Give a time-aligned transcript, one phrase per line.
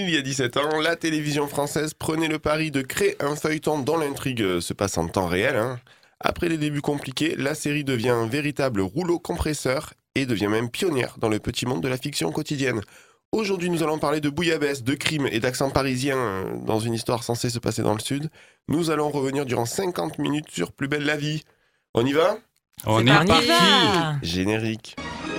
[0.00, 3.80] Il y a 17 ans, la télévision française prenait le pari de créer un feuilleton
[3.80, 5.56] dont l'intrigue euh, se passe en temps réel.
[5.56, 5.80] hein.
[6.20, 11.16] Après des débuts compliqués, la série devient un véritable rouleau compresseur et devient même pionnière
[11.18, 12.80] dans le petit monde de la fiction quotidienne.
[13.32, 17.22] Aujourd'hui, nous allons parler de bouillabaisse, de crimes et d'accent parisien euh, dans une histoire
[17.24, 18.30] censée se passer dans le sud.
[18.68, 21.42] Nous allons revenir durant 50 minutes sur Plus belle la vie.
[21.94, 22.38] On y va?
[22.86, 24.16] On est On y parti va.
[24.22, 24.96] Générique.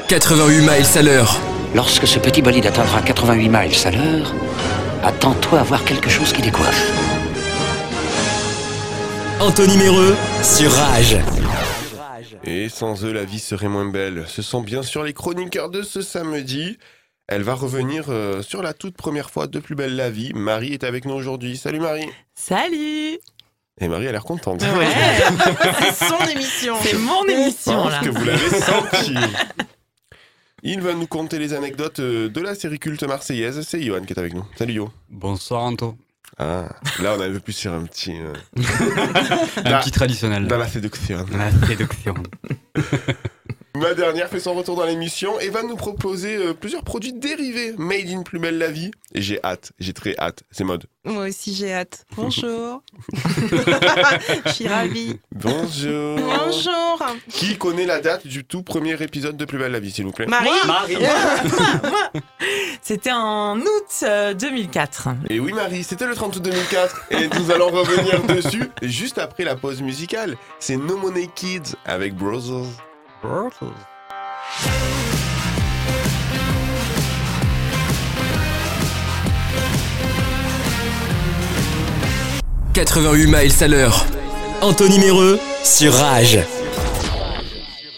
[0.10, 1.59] 88 miles à l'heure.
[1.76, 4.34] Lorsque ce petit bolide atteindra 88 miles à l'heure,
[5.04, 6.92] attends-toi à voir quelque chose qui décoiffe.
[9.40, 11.18] Anthony Méreux sur Rage.
[12.44, 14.26] Et sans eux, la vie serait moins belle.
[14.28, 16.78] Ce sont bien sûr les chroniqueurs de ce samedi.
[17.28, 20.32] Elle va revenir euh, sur la toute première fois de Plus belle la vie.
[20.34, 21.58] Marie est avec nous aujourd'hui.
[21.58, 22.10] Salut Marie.
[22.34, 23.20] Salut
[23.80, 24.62] Et Marie a l'air contente.
[24.64, 24.88] Ouais,
[25.94, 26.76] C'est son émission.
[26.82, 28.00] c'est mon Je émission pense là.
[28.04, 29.14] que vous l'avez senti.
[30.64, 33.62] Il va nous conter les anecdotes euh, de la série culte marseillaise.
[33.68, 34.46] C'est Johan qui est avec nous.
[34.58, 34.92] Salut Yo.
[35.10, 35.96] Bonsoir Anto.
[36.38, 36.70] Ah,
[37.02, 38.14] là on avait plus sur un petit...
[38.18, 38.34] euh,
[39.58, 40.48] Un Da- petit traditionnel.
[40.48, 41.26] dans la séduction.
[41.38, 42.14] La séduction.
[43.80, 47.74] Ma dernière fait son retour dans l'émission et va nous proposer euh, plusieurs produits dérivés
[47.78, 48.92] made in Plus belle la vie.
[49.14, 50.44] Et j'ai hâte, j'ai très hâte.
[50.52, 50.84] C'est mode.
[51.06, 52.06] Moi aussi j'ai hâte.
[52.18, 52.84] Bonjour.
[54.46, 55.18] Je suis ravie.
[55.34, 56.20] Bonjour.
[56.20, 57.06] Bonjour.
[57.30, 60.12] Qui connaît la date du tout premier épisode de Plus belle la vie, s'il vous
[60.12, 60.98] plaît Marie Marie.
[62.82, 65.08] C'était en août euh, 2004.
[65.30, 67.02] Et oui, Marie, c'était le 30 août 2004.
[67.12, 70.36] Et nous allons revenir dessus juste après la pause musicale.
[70.60, 72.68] C'est No Money Kids avec Brothers.
[82.74, 84.06] 88 miles à l'heure.
[84.62, 86.40] Anthony Méreux sur Rage.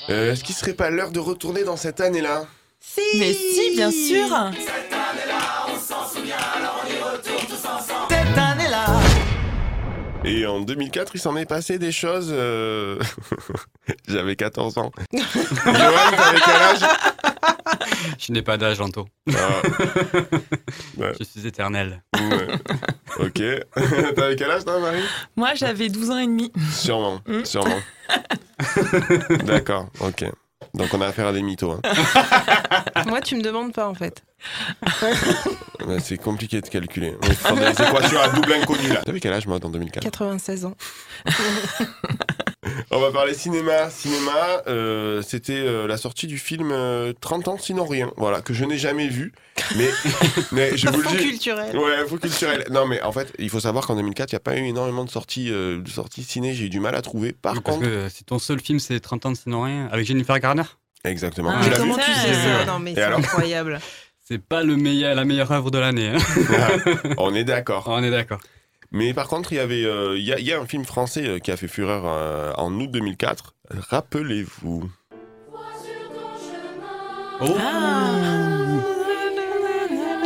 [0.09, 2.45] Euh, Est-ce qu'il serait pas l'heure de retourner dans cette année-là?
[2.79, 3.01] Si.
[3.19, 4.25] Mais si, bien sûr.
[10.23, 12.29] Et en 2004, il s'en est passé des choses.
[12.31, 12.99] euh,
[14.07, 14.91] J'avais 14 ans.
[15.13, 15.21] Johan,
[15.65, 16.79] t'avais quel âge?
[18.19, 19.07] Je n'ai pas d'âge Anto.
[19.33, 19.61] Ah,
[21.19, 22.03] Je suis éternel.
[22.15, 22.47] ouais.
[23.19, 23.41] Ok.
[24.15, 25.03] t'avais quel âge, toi, Marie?
[25.35, 26.51] Moi j'avais 12 ans et demi.
[26.71, 27.43] Sûrement, Mm.
[27.45, 27.79] sûrement.
[29.45, 30.25] D'accord, ok.
[30.73, 31.71] Donc on a affaire à des mythos.
[31.71, 31.81] hein.
[33.07, 34.23] Moi, tu me demandes pas en fait.
[35.99, 37.15] C'est compliqué de calculer.
[37.21, 39.01] Faut faire des équations à double inconnu là.
[39.03, 40.75] T'avais quel âge moi en 2004 96 ans.
[42.91, 43.89] On va parler cinéma.
[43.89, 48.11] Cinéma, euh, c'était euh, la sortie du film euh, 30 ans sinon rien.
[48.17, 49.33] Voilà, que je n'ai jamais vu.
[49.75, 49.89] Mais,
[50.51, 51.17] mais je vous le dis.
[51.17, 51.77] culturel.
[51.77, 52.65] Ouais, info culturel.
[52.71, 55.05] Non, mais en fait, il faut savoir qu'en 2004, il n'y a pas eu énormément
[55.05, 56.53] de sorties, euh, de sorties ciné.
[56.53, 57.31] J'ai eu du mal à trouver.
[57.33, 60.05] Par Oui, parce contre, que si ton seul film c'est 30 ans sinon rien avec
[60.05, 60.63] Jennifer Garner,
[61.03, 61.51] exactement.
[61.53, 63.79] Ah, Mais vu comment tu sais ça Non, mais c'est alors incroyable.
[64.27, 66.09] c'est pas le meilleur, la meilleure œuvre de l'année.
[66.15, 66.17] hein.
[67.17, 67.83] On est d'accord.
[67.87, 68.39] On est d'accord.
[68.91, 70.83] Mais par contre, il y avait, euh, il y, a, il y a un film
[70.83, 73.55] français euh, qui a fait fureur euh, en août 2004.
[73.69, 74.91] Rappelez-vous.
[77.39, 77.45] Oh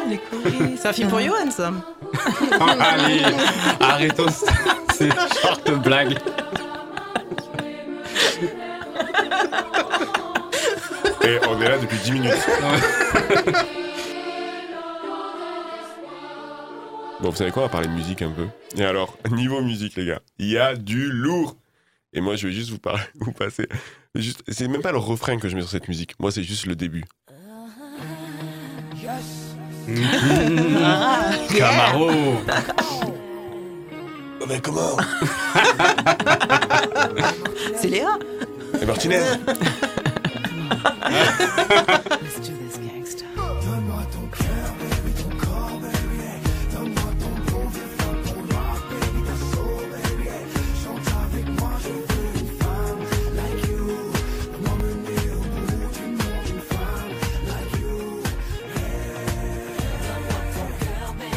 [0.09, 0.81] Les choristes.
[0.81, 1.71] C'est un film pour Johan, ça.
[2.79, 3.21] Allez,
[3.79, 4.25] arrêtons
[4.95, 5.09] ces
[5.41, 6.17] short blagues.
[11.23, 12.33] Et on est là depuis 10 minutes.
[17.21, 18.47] Bon, vous savez quoi On va parler de musique un peu.
[18.77, 21.55] Et alors, niveau musique, les gars, il y a du lourd.
[22.13, 23.67] Et moi, je vais juste vous parler, vous passer.
[24.15, 26.13] Juste, c'est même pas le refrain que je mets sur cette musique.
[26.19, 27.03] Moi, c'est juste le début.
[31.57, 32.09] Camaro.
[34.41, 34.97] Oh, mais comment
[37.77, 38.17] C'est Léa.
[38.81, 39.19] Et Martinez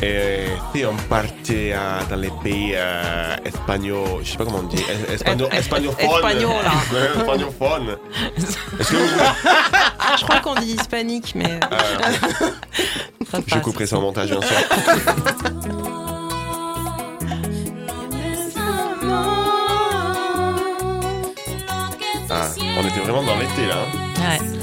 [0.00, 4.62] Et si on partait euh, dans les pays euh, espagnols, je sais pas comment on
[4.62, 4.76] dit,
[5.10, 6.04] es- espagnol, Es- es- espagnophones.
[6.14, 6.70] espagnol, là.
[6.92, 7.96] Ouais, espagnophones.
[8.80, 11.58] Est-ce que vous- Je crois qu'on dit hispanique, mais.
[11.72, 11.76] euh,
[13.34, 14.56] euh, je couperai ça au montage, bien sûr.
[22.30, 22.48] Ah,
[22.78, 23.76] on était vraiment dans l'été là.
[23.82, 24.20] hein.
[24.20, 24.57] Ouais.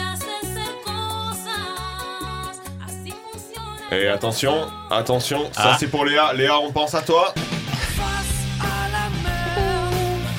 [0.00, 2.60] Hace ser cosas.
[2.86, 3.96] Así funciona.
[3.96, 5.76] Et attention, attention, ça Ah.
[5.78, 6.32] c'est pour Léa.
[6.34, 7.32] Léa, on pense à toi.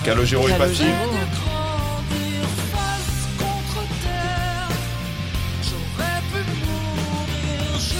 [0.04, 0.86] Calogero et Papi.
[0.86, 4.70] grandir face contre terre.
[5.68, 8.00] J'aurais pu mourir, je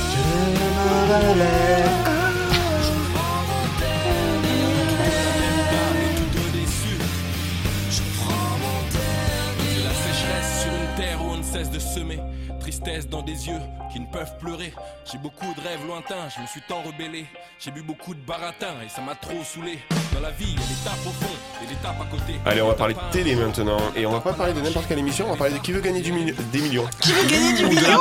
[12.90, 13.60] Tristesse dans des yeux
[13.92, 14.74] qui ne peuvent pleurer.
[15.12, 17.26] J'ai beaucoup de rêves lointains, je me suis tant rebellé.
[17.60, 19.80] J'ai bu beaucoup de baratin et ça m'a trop saoulé.
[20.14, 21.34] Dans la vie, il y a des tapes au fond
[21.64, 22.40] et des tapes à côté.
[22.46, 23.78] Allez, on va parler de télé maintenant.
[23.96, 25.82] Et on va pas parler de n'importe quelle émission, on va parler de qui veut
[25.82, 26.88] gagner du des millions.
[27.02, 28.00] Qui veut gagner du million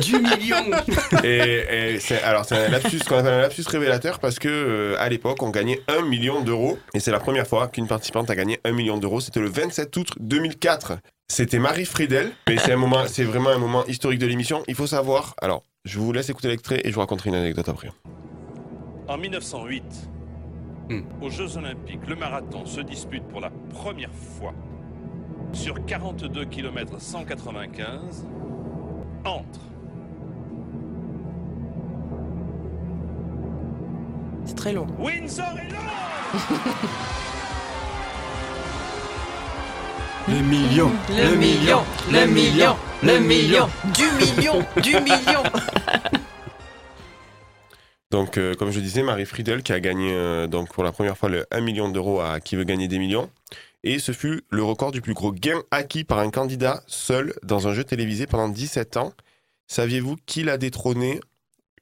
[0.00, 0.78] Du million
[1.22, 5.42] Et, alors c'est un lapsus qu'on appelle un lapsus révélateur parce que euh, à l'époque
[5.42, 8.72] on gagnait 1 million d'euros et c'est la première fois qu'une participante a gagné 1
[8.72, 9.20] million d'euros.
[9.20, 10.98] C'était le 27 août 2004.
[11.28, 14.62] C'était Marie Friedel, mais c'est un moment, c'est vraiment un moment historique de l'émission.
[14.68, 15.34] Il faut savoir.
[15.40, 17.90] Alors, je vous laisse écouter l'extrait et je vous raconterai une anecdote après.
[19.08, 19.82] En 1908,
[20.90, 21.00] Hmm.
[21.22, 24.52] aux Jeux Olympiques, le marathon se dispute pour la première fois
[25.54, 28.26] sur 42 km 195
[29.24, 29.60] entre
[34.44, 34.86] C'est très long.
[34.98, 36.34] Windsor et Londres.
[40.26, 45.42] Le million Le million, le million, le million, du million, du million.
[48.10, 51.18] Donc, euh, comme je disais, Marie Friedel qui a gagné euh, donc pour la première
[51.18, 53.28] fois le 1 million d'euros à Qui veut gagner des millions.
[53.82, 57.68] Et ce fut le record du plus gros gain acquis par un candidat seul dans
[57.68, 59.12] un jeu télévisé pendant 17 ans.
[59.66, 61.20] Saviez-vous qui l'a détrôné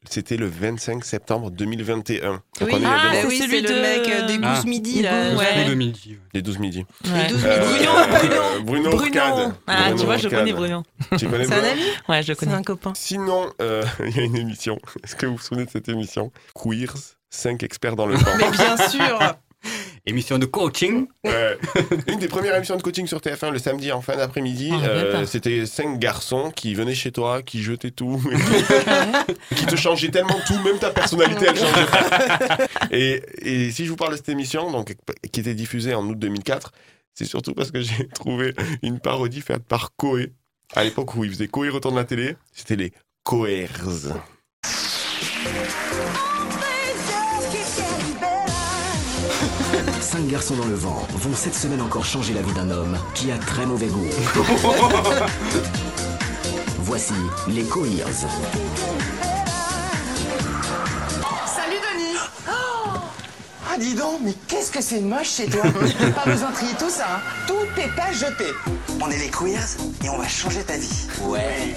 [0.08, 2.32] C'était le 25 septembre 2021.
[2.32, 4.38] Donc, Oui, on est Ah, bah c'est oui, celui c'est de- le mec euh, des
[4.42, 4.54] Ah.
[4.56, 5.30] 12 midi Des là.
[5.30, 5.44] douze, Ouais.
[5.56, 5.68] ouais.
[5.68, 6.18] Le midi.
[6.34, 6.84] les 12 midi.
[7.04, 7.86] Les 12 Euh, midi.
[7.86, 9.52] euh, Bruno Bruno.
[9.66, 10.40] Ah, Bruno tu vois, je Orcade.
[10.40, 10.82] connais Bruno.
[11.18, 12.54] Tu connais C'est un ami Ouais, je C'est connais.
[12.54, 12.92] un copain.
[12.96, 14.78] Sinon, euh, il y a une émission.
[15.04, 16.32] Est-ce que vous vous souvenez de cette émission?
[16.54, 18.24] Queers, 5 experts dans le temps.
[18.38, 19.18] Mais bien sûr.
[20.04, 21.06] Émission de coaching.
[21.22, 21.56] Ouais.
[22.08, 24.70] Une des premières émissions de coaching sur TF1 le samedi en fin d'après-midi.
[24.72, 25.26] Ah, euh.
[25.26, 28.20] C'était cinq garçons qui venaient chez toi, qui jetaient tout,
[29.54, 32.66] qui te changeaient tellement tout, même ta personnalité elle changeait.
[32.90, 34.96] et, et si je vous parle de cette émission, donc
[35.30, 36.72] qui était diffusée en août 2004,
[37.14, 40.32] c'est surtout parce que j'ai trouvé une parodie faite par Coé.
[40.74, 44.16] À l'époque où il faisait Coé retourne la télé, c'était les Coers.
[50.12, 53.32] Cinq garçons dans le vent vont cette semaine encore changer la vie d'un homme qui
[53.32, 54.04] a très mauvais goût.
[56.80, 57.14] Voici
[57.48, 58.06] les Cohirs.
[61.46, 62.18] Salut Denis
[63.66, 65.62] Ah dis donc, mais qu'est-ce que c'est moche chez toi?
[66.14, 67.20] Pas besoin de trier tout ça, hein.
[67.46, 68.52] tout est à jeter.
[69.00, 71.06] On est les Queers et on va changer ta vie.
[71.22, 71.74] Ouais.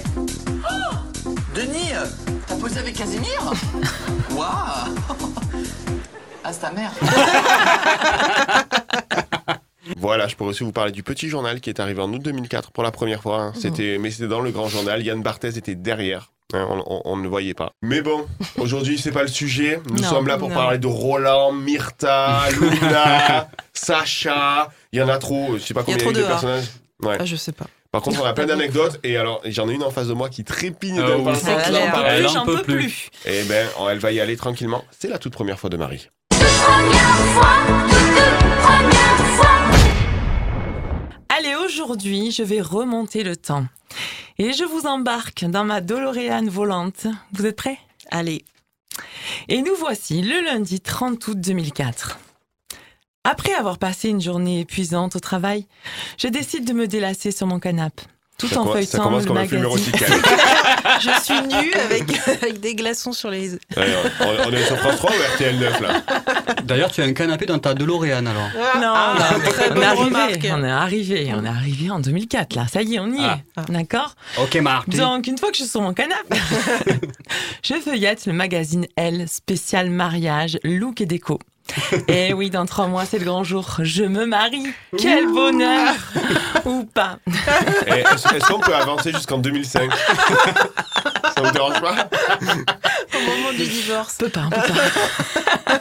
[1.54, 2.04] Denis, euh,
[2.46, 3.54] t'as posé avec Casimir?
[4.36, 5.45] Waouh
[6.48, 6.92] Ah c'est ta mère
[9.98, 12.70] Voilà, je pourrais aussi vous parler du petit journal qui est arrivé en août 2004
[12.72, 13.40] pour la première fois.
[13.40, 13.52] hein.
[13.60, 15.02] C'était, mais c'était dans le grand journal.
[15.04, 16.32] Yann Barthès était derrière.
[16.54, 17.70] hein, on, on- on ne le voyait pas.
[17.82, 18.26] Mais bon,
[18.58, 19.80] aujourd'hui c'est pas le sujet.
[19.90, 20.54] Nous Non, sommes là pour non.
[20.54, 24.70] parler de Roland, Myrta, Luna, Sacha.
[24.92, 25.56] Il y en a trop.
[25.56, 26.66] Je sais pas Il y a combien il y a eu trop de personnages.
[27.02, 27.16] Ouais.
[27.20, 27.66] Ah, je sais pas.
[27.92, 30.28] Par contre, on a plein d'anecdotes et alors j'en ai une en face de moi
[30.28, 31.06] qui trépigne Ah
[31.92, 32.08] parler.
[32.08, 33.08] Elle Plus, en peut plus.
[33.24, 34.84] Eh ben, elle va y aller tranquillement.
[34.90, 36.08] C'est la toute première fois de Marie.
[41.28, 43.66] Allez, aujourd'hui, je vais remonter le temps.
[44.38, 47.06] Et je vous embarque dans ma DeLorean volante.
[47.32, 47.78] Vous êtes prêts?
[48.10, 48.44] Allez.
[49.48, 52.18] Et nous voici le lundi 30 août 2004.
[53.24, 55.66] Après avoir passé une journée épuisante au travail,
[56.16, 58.04] je décide de me délasser sur mon canapé,
[58.38, 59.94] tout Ça, en ça feuilletant commence le comme un film magazine.
[59.94, 60.04] érotique.
[61.00, 62.04] Je suis nue avec,
[62.42, 63.52] avec des glaçons sur les.
[63.54, 63.58] Ouais,
[64.20, 66.02] on, on est sur France 3 ou RTL 9 là?
[66.64, 68.48] D'ailleurs, tu as un canapé dans ta DeLorean alors.
[68.80, 72.00] Non, Ah, non, très on bonne est arrivé, on est arrivé, on est arrivé en
[72.00, 72.66] 2004 là.
[72.72, 73.38] Ça y est, on y Ah.
[73.68, 74.14] est, d'accord?
[74.38, 74.96] Ok, Marty.
[74.96, 76.36] Donc, une fois que je suis sur mon canapé,
[77.64, 81.38] je feuillette le magazine Elle, spécial mariage, look et déco.
[82.08, 83.76] Et oui, dans trois mois, c'est le grand jour.
[83.80, 84.66] Je me marie.
[84.98, 85.94] Quel bonheur
[86.64, 87.18] Ou pas.
[87.86, 89.90] Et Est-ce qu'on peut avancer jusqu'en 2005
[91.36, 92.08] Ça vous dérange pas?
[93.14, 94.16] Au moment du divorce.
[94.20, 95.80] On peut pas, on peut pas.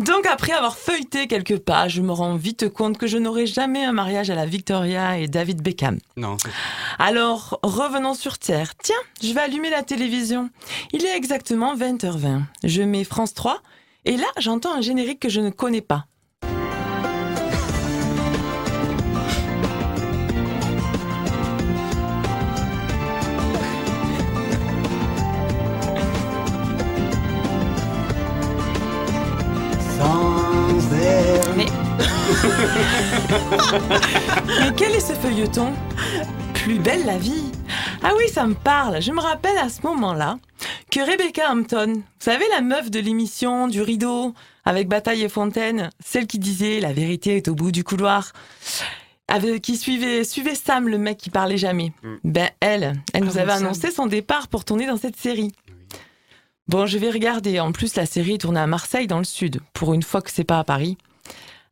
[0.00, 3.84] Donc après avoir feuilleté quelques pages, je me rends vite compte que je n'aurai jamais
[3.84, 5.98] un mariage à la Victoria et David Beckham.
[6.16, 6.36] Non,
[6.98, 8.72] Alors, revenons sur Terre.
[8.82, 10.50] Tiens, je vais allumer la télévision.
[10.92, 12.40] Il est exactement 20h20.
[12.64, 13.60] Je mets France 3
[14.04, 16.06] et là, j'entends un générique que je ne connais pas.
[34.60, 35.72] Mais quel est ce feuilleton?
[36.54, 37.52] Plus belle la vie
[38.02, 39.00] Ah oui, ça me parle.
[39.00, 40.38] Je me rappelle à ce moment-là
[40.92, 44.34] que Rebecca Hampton, vous savez la meuf de l'émission du rideau
[44.66, 48.32] avec Bataille et Fontaine, celle qui disait la vérité est au bout du couloir,
[49.26, 51.94] avec, qui suivait, suivait Sam, le mec qui parlait jamais.
[52.24, 53.64] Ben elle, elle nous Ah, avait bon, Sam.
[53.64, 55.52] annoncé son départ pour tourner dans cette série.
[56.68, 57.58] Bon, je vais regarder.
[57.58, 59.60] En plus, la série est tournée à Marseille, dans le sud.
[59.72, 60.98] Pour une fois que c'est pas à Paris.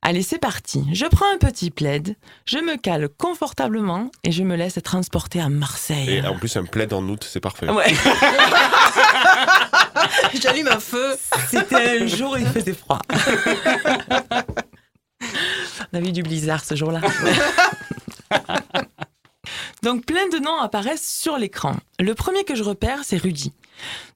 [0.03, 0.85] Allez, c'est parti.
[0.95, 2.17] Je prends un petit plaid,
[2.47, 6.15] je me cale confortablement et je me laisse transporter à Marseille.
[6.15, 7.69] Et en plus, un plaid en août, c'est parfait.
[7.69, 7.93] Ouais,
[10.41, 11.17] J'allume un feu.
[11.51, 12.99] c'était un jour et il faisait froid.
[15.93, 17.01] On a vu du blizzard ce jour-là.
[19.83, 21.77] Donc plein de noms apparaissent sur l'écran.
[21.99, 23.53] Le premier que je repère, c'est Rudy.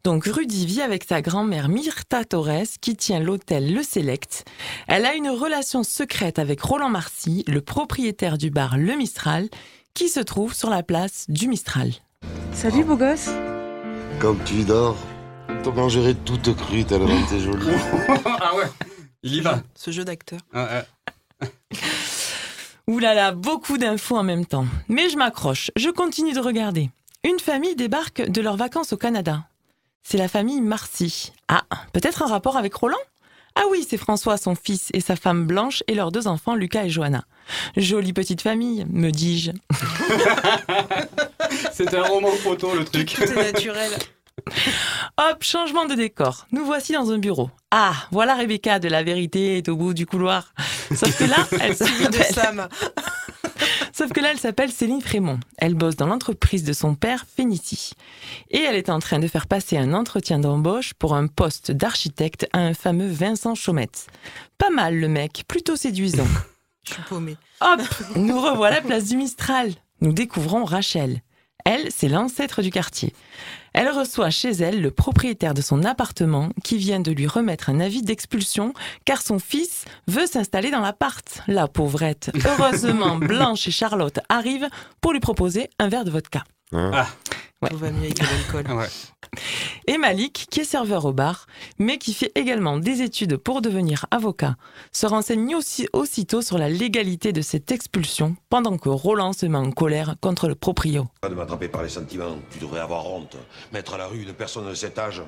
[0.02, 4.44] Donc Rudy vit avec sa grand-mère Myrta Torres qui tient l'hôtel Le Select.
[4.88, 9.48] Elle a une relation secrète avec Roland Marcy, le propriétaire du bar Le Mistral,
[9.94, 11.92] qui se trouve sur la place du Mistral.
[12.52, 13.30] Salut beau gosse.
[14.20, 14.98] Comme tu dors,
[15.62, 17.66] t'en mangerais toute crue tellement t'es jolie.
[18.26, 18.66] ah ouais,
[19.22, 19.62] il y va.
[19.74, 20.40] Ce jeu d'acteur.
[20.52, 20.82] Ah,
[21.40, 21.46] ah.
[22.86, 24.66] Ouh là là, beaucoup d'infos en même temps.
[24.88, 26.90] Mais je m'accroche, je continue de regarder.
[27.24, 29.44] Une famille débarque de leurs vacances au Canada.
[30.02, 31.32] C'est la famille Marcy.
[31.48, 31.62] Ah,
[31.94, 32.98] peut-être un rapport avec Roland?
[33.54, 36.84] Ah oui, c'est François, son fils, et sa femme Blanche, et leurs deux enfants, Lucas
[36.84, 37.24] et Johanna.
[37.76, 39.52] Jolie petite famille, me dis-je.
[41.72, 43.14] C'est un roman photo le truc.
[43.14, 43.92] Tout est naturel.
[45.16, 46.46] Hop, changement de décor.
[46.52, 47.50] Nous voici dans un bureau.
[47.70, 50.52] Ah, voilà Rebecca de la vérité est au bout du couloir.
[50.94, 52.68] Sauf que là, elle s'appelle...
[53.92, 55.38] Sauf que là, elle s'appelle Céline Frémont.
[55.56, 57.92] Elle bosse dans l'entreprise de son père, Fénicie.
[58.50, 62.48] Et elle est en train de faire passer un entretien d'embauche pour un poste d'architecte
[62.52, 64.08] à un fameux Vincent Chaumette.
[64.58, 66.26] Pas mal le mec, plutôt séduisant.
[66.88, 67.36] Je suis paumée.
[67.60, 67.80] Hop,
[68.16, 69.72] nous revoilà place du Mistral.
[70.00, 71.22] Nous découvrons Rachel.
[71.64, 73.14] Elle, c'est l'ancêtre du quartier.
[73.72, 77.80] Elle reçoit chez elle le propriétaire de son appartement qui vient de lui remettre un
[77.80, 78.74] avis d'expulsion
[79.06, 81.42] car son fils veut s'installer dans l'appart.
[81.48, 82.30] La pauvrette.
[82.46, 84.68] Heureusement, Blanche et Charlotte arrivent
[85.00, 86.44] pour lui proposer un verre de vodka.
[86.74, 87.06] Ah,
[87.64, 87.70] Ouais.
[87.70, 88.72] Tout va mieux avec l'alcool.
[88.76, 88.88] ouais.
[89.86, 91.46] Et Malik, qui est serveur au bar,
[91.78, 94.56] mais qui fait également des études pour devenir avocat,
[94.92, 99.56] se renseigne aussi aussitôt sur la légalité de cette expulsion pendant que Roland se met
[99.56, 101.06] en colère contre le proprio.
[101.22, 103.36] Pas de m'attraper par les sentiments, tu devrais avoir honte.
[103.72, 105.22] Mettre à la rue une personne de cet âge.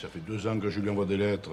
[0.00, 1.50] Ça fait deux ans que je lui envoie des lettres.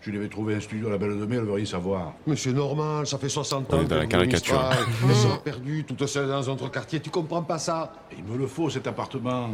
[0.00, 2.14] Je lui avais trouvé un studio à la Belle de Mai, elle veut rien savoir.
[2.26, 3.78] Mais c'est normal, ça fait 60 ans.
[3.78, 4.54] On est dans la que caricature.
[4.54, 7.92] Mistral, Elle sera perdue, toute seule dans notre quartier, tu comprends pas ça?
[8.16, 9.50] Il me le faut, cet appartement.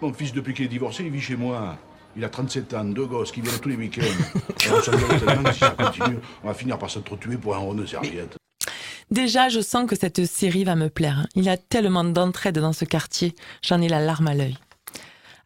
[0.00, 1.76] Mon fils, depuis qu'il est divorcé, il vit chez moi.
[2.16, 4.02] Il a 37 ans, deux gosses qui viennent tous les week-ends.
[4.72, 7.74] On s'engueule tellement que si ça continue, on va finir par s'entretuer pour un rond
[7.74, 8.36] de serviette.
[9.10, 11.26] Déjà, je sens que cette série va me plaire.
[11.34, 14.56] Il y a tellement d'entraide dans ce quartier, j'en ai la larme à l'œil.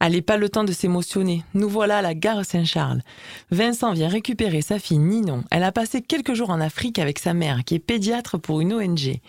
[0.00, 1.44] Allez, pas le temps de s'émotionner.
[1.54, 3.02] Nous voilà à la gare Saint-Charles.
[3.50, 5.42] Vincent vient récupérer sa fille Ninon.
[5.50, 8.72] Elle a passé quelques jours en Afrique avec sa mère, qui est pédiatre pour une
[8.72, 9.20] ONG.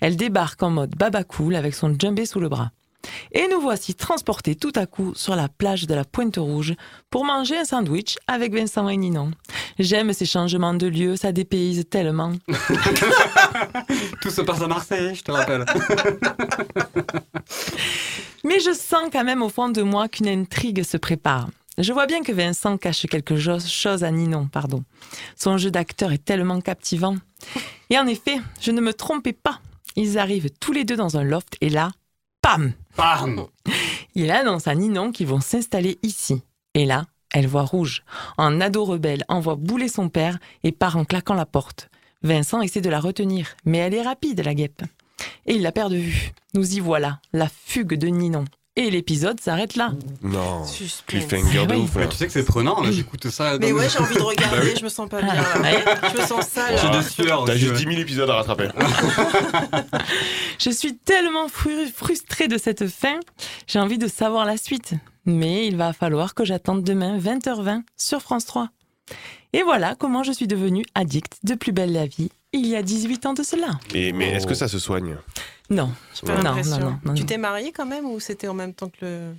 [0.00, 2.70] Elle débarque en mode baba cool avec son djembé sous le bras.
[3.32, 6.74] Et nous voici transportés tout à coup sur la plage de la Pointe Rouge
[7.10, 9.32] pour manger un sandwich avec Vincent et Ninon.
[9.78, 12.32] J'aime ces changements de lieu, ça dépayse tellement.
[14.20, 15.64] Tout se passe à Marseille, je te rappelle.
[18.44, 21.48] Mais je sens quand même au fond de moi qu'une intrigue se prépare.
[21.78, 24.84] Je vois bien que Vincent cache quelque chose à Ninon, pardon.
[25.36, 27.16] Son jeu d'acteur est tellement captivant.
[27.88, 29.60] Et en effet, je ne me trompais pas.
[29.96, 31.92] Ils arrivent tous les deux dans un loft et là,
[32.42, 33.46] pam Bam
[34.14, 36.42] Il annonce à Ninon qu'ils vont s'installer ici.
[36.74, 38.02] Et là, elle voit rouge.
[38.36, 41.88] En ado rebelle, envoie bouler son père et part en claquant la porte.
[42.22, 44.82] Vincent essaie de la retenir, mais elle est rapide, la guêpe.
[45.46, 46.32] Et il la perd de vue.
[46.54, 48.44] Nous y voilà, la fugue de Ninon.
[48.74, 49.92] Et l'épisode s'arrête là.
[50.22, 50.64] Non.
[50.64, 51.02] Suspense.
[51.06, 51.80] Cliffhanger de Oui.
[51.82, 51.94] ouf.
[51.96, 52.06] Là.
[52.06, 53.58] tu sais que c'est prenant, là, j'écoute ça.
[53.58, 54.74] Mais ouais, j'ai envie de regarder, Bah oui.
[54.78, 55.34] je me sens pas bien.
[55.34, 55.42] là.
[56.14, 56.78] Je me sens sale.
[56.80, 57.78] J'ai des sueurs T'as juste ouais.
[57.78, 58.68] 10 000 épisodes à rattraper.
[60.58, 63.18] Je suis tellement fru- frustrée de cette fin,
[63.66, 64.94] j'ai envie de savoir la suite.
[65.26, 68.68] Mais il va falloir que j'attende demain 20h20 sur France 3.
[69.52, 72.82] Et voilà comment je suis devenue addict de Plus belle la vie il y a
[72.82, 73.78] 18 ans de cela.
[73.94, 74.36] Et, mais Oh.
[74.36, 75.16] est-ce que ça se soigne?
[75.70, 75.90] Non,
[76.26, 78.88] pas non, non, non, non, Tu t'es mariée quand même ou c'était en même temps
[78.88, 79.34] que le.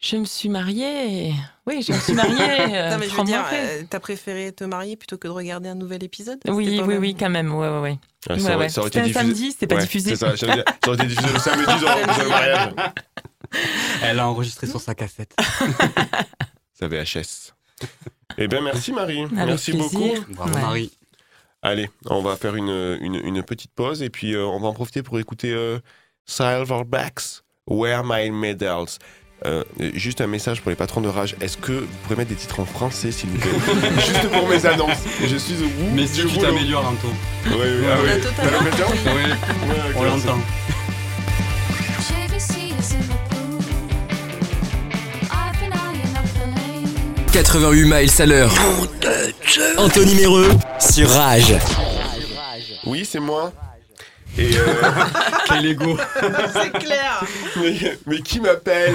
[0.00, 1.34] Je me suis mariée.
[1.66, 2.36] Oui, je me suis mariée.
[2.40, 3.80] euh, non, mais je veux dire, après.
[3.80, 6.38] euh, t'as préféré te marier plutôt que de regarder un nouvel épisode?
[6.46, 7.52] Oui, oui, même- oui, quand même.
[7.52, 7.98] Ouais, ouais, ouais.
[8.28, 8.68] Ah, Ouais, ça, aurait- ouais.
[8.68, 10.16] ça aurait été C'était un diffusé- samedi, c'était pas diffusé.
[10.16, 10.46] Ça, ça
[10.86, 12.74] aurait été diffusé le samedi sur le mariage.
[14.02, 15.34] Elle a enregistré sur sa cassette.
[16.74, 17.54] Ça VHS.
[18.36, 19.22] Eh bien, merci Marie.
[19.22, 19.90] Avec merci plaisir.
[19.90, 20.32] beaucoup.
[20.34, 20.60] Bravo Ouais.
[20.60, 20.92] Marie.
[21.62, 24.72] Allez, on va faire une, une, une petite pause et puis euh, on va en
[24.74, 25.78] profiter pour écouter euh,
[26.24, 28.98] Silverbacks, Where My Medals.
[29.46, 29.62] Euh,
[29.94, 31.36] juste un message pour les patrons de rage.
[31.40, 33.50] Est-ce que vous pourrez mettre des titres en français, s'il vous plaît
[34.06, 34.98] Juste pour mes annonces.
[35.24, 35.90] Je suis au bout.
[35.94, 37.08] Mais si du tu t'améliores, Anto.
[37.46, 38.10] Oui, oui, ah oui.
[38.36, 39.22] T'as l'occasion Oui,
[39.68, 40.38] Ouais, on l'entend.
[42.00, 43.60] JVC is in the pool.
[45.30, 46.88] I've been eyeing up the lane.
[47.32, 48.52] 88 miles à l'heure.
[49.78, 51.54] Anthony Méreux sur Rage.
[52.84, 53.50] Oui, c'est moi.
[54.36, 54.64] Et euh,
[55.48, 55.96] Quel ego
[56.52, 57.22] C'est clair.
[57.56, 58.94] mais, mais qui m'appelle?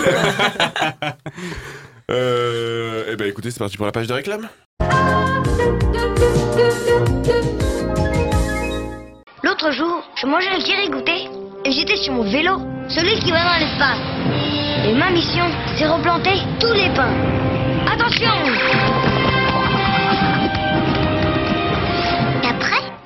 [2.12, 4.48] Euh, Eh ben écoutez, c'est parti pour la page de réclame.
[9.44, 11.30] L'autre jour, je mangeais un kiri goûter
[11.66, 14.00] et j'étais sur mon vélo, celui qui va dans l'espace.
[14.86, 15.46] Et ma mission,
[15.78, 17.14] c'est replanter tous les pins.
[17.92, 18.32] Attention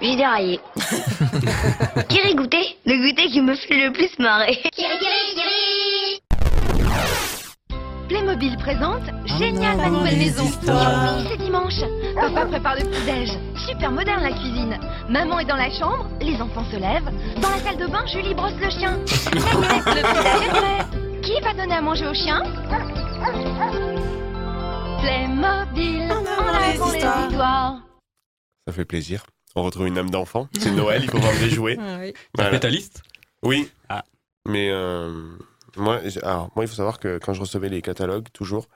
[0.07, 0.59] j'ai déraillé.
[2.07, 4.55] kiri goûter, le goûter qui me fait le plus marrer?
[4.73, 6.21] Kiri kiri kiri
[8.07, 9.03] Playmobil présente
[9.37, 10.45] Génial ma nouvelle maison.
[10.45, 11.81] Oui, c'est dimanche.
[12.15, 13.31] Papa prépare le petit-déj.
[13.67, 14.79] Super moderne la cuisine.
[15.09, 17.11] Maman est dans la chambre, les enfants se lèvent.
[17.41, 18.97] Dans la salle de bain, Julie brosse le chien.
[19.07, 19.41] le
[19.81, 21.21] petit-déj est prêt.
[21.21, 22.43] Qui va donner à manger au chien?
[25.01, 27.75] Playmobil, en avant les histoires.
[28.65, 29.25] Ça fait plaisir.
[29.57, 30.47] On retrouve une âme d'enfant.
[30.59, 31.77] C'est Noël, il faut vendre des jouets.
[31.81, 32.13] Ah oui.
[32.35, 32.59] Voilà.
[33.43, 33.69] Oui.
[33.89, 34.03] Ah.
[34.47, 35.31] Mais euh,
[35.75, 38.67] moi, alors, moi, il faut savoir que quand je recevais les catalogues, toujours,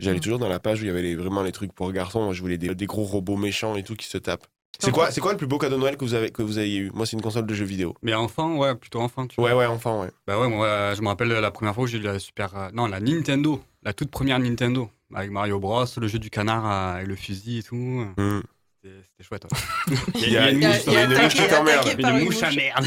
[0.00, 2.24] j'allais toujours dans la page où il y avait les- vraiment les trucs pour garçons.
[2.24, 4.46] Moi, je voulais des, des gros robots méchants et tout qui se tapent.
[4.80, 6.58] C'est quoi, c'est quoi le plus beau cadeau de Noël que vous avez, que vous
[6.58, 6.90] ayez eu?
[6.94, 7.94] Moi, c'est une console de jeux vidéo.
[8.02, 9.28] Mais enfant, ouais, plutôt enfant.
[9.28, 10.10] Tu Ouais, ouais, enfin, ouais.
[10.26, 12.56] Bah ouais, moi, je me rappelle la première fois où j'ai eu la Super.
[12.56, 13.62] euh, non, la Nintendo.
[13.84, 14.90] La toute première Nintendo.
[15.14, 17.76] Avec Mario Bros, le jeu du canard euh, et le fusil et tout.
[18.16, 18.40] Hmm.
[18.84, 19.44] C'était chouette.
[19.88, 19.96] ouais.
[20.16, 21.80] Il y a, une mouche, il y a une mouche qui t'emmerde.
[21.86, 22.86] attaqué par Une une mouche à merde.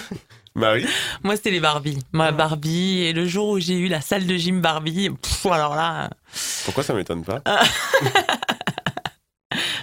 [0.56, 0.86] Marie
[1.22, 1.98] Moi, c'était les Barbie.
[2.12, 3.02] Moi, Barbie.
[3.02, 6.10] Et le jour où j'ai eu la salle de gym Barbie, pff, alors là,
[6.64, 7.42] Pourquoi ça m'étonne pas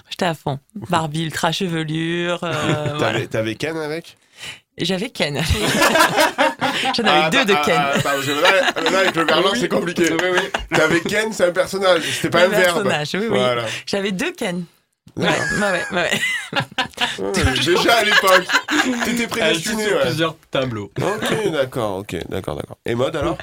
[0.09, 0.59] j'étais à fond.
[0.75, 2.39] Barbie ultra chevelure.
[2.43, 2.97] euh.
[2.99, 4.17] T'avais t'avais Ken avec?
[4.77, 5.35] J'avais Ken.
[6.95, 7.75] J'en avais Ah, deux bah, de ah, Ken.
[7.77, 7.93] ah,
[8.83, 9.59] là, là, avec le verlan, Oui.
[9.61, 10.09] c'est compliqué.
[10.11, 10.39] Oui, oui.
[10.75, 12.83] T'avais Ken, c'est un personnage, c'était pas Le un verbe.
[12.83, 13.27] personnage, oui, oui.
[13.29, 13.63] Voilà.
[13.85, 14.65] J'avais deux Ken.
[15.15, 15.45] Ouais, D'accord.
[15.61, 16.11] ouais, ouais, ouais.
[17.19, 18.45] Ouais, Déjà à l'époque,
[19.05, 19.85] t'étais joue prédestiné.
[19.87, 20.05] sur Ouais.
[20.07, 20.91] plusieurs tableaux.
[20.99, 22.77] Ok, d'accord, ok, d'accord, d'accord.
[22.85, 23.37] Et mode alors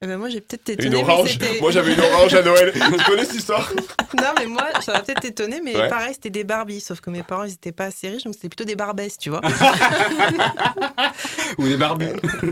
[0.00, 1.38] Eh ben, moi, j'ai peut-être Une étonné, mais orange.
[1.60, 2.72] Moi j'avais une orange à Noël.
[2.72, 3.68] tu connais cette histoire?
[4.16, 5.88] Non, mais moi, ça va peut-être étonné, mais Ouais.
[5.88, 6.80] pareil, c'était des Barbies.
[6.80, 9.28] Sauf que mes parents, ils étaient pas assez riches, donc c'était plutôt des Barbesses, tu
[9.28, 9.42] vois.
[11.58, 12.06] Ou des barbus.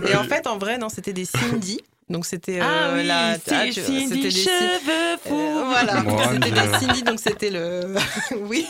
[0.08, 1.80] Et en fait, en vrai, non, c'était des Cindy.
[2.08, 3.30] Donc c'était euh, ah oui, la.
[3.30, 5.34] ah, c'était des cheveux fous.
[5.34, 7.94] Euh, voilà, Mon c'était des Cindy, donc c'était le.
[8.42, 8.64] oui.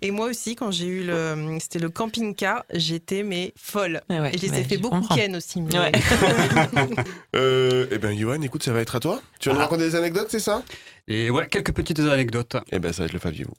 [0.00, 1.58] Et moi aussi, quand j'ai eu le.
[1.60, 4.00] C'était le camping-car, j'étais mais folle.
[4.08, 5.14] Ouais, ouais, Et je les ai fait beaucoup comprends.
[5.14, 5.60] Ken aussi.
[5.60, 5.92] mais- Ouais.
[7.36, 9.20] euh, Eh ben, Johan, écoute, ça va être à toi.
[9.40, 9.64] Tu vas nous Ah.
[9.64, 10.62] raconter des anecdotes, c'est ça?
[11.06, 12.56] Et ouais, quelques petites anecdotes.
[12.72, 13.52] Eh ben, ça va être le Faviez-vous.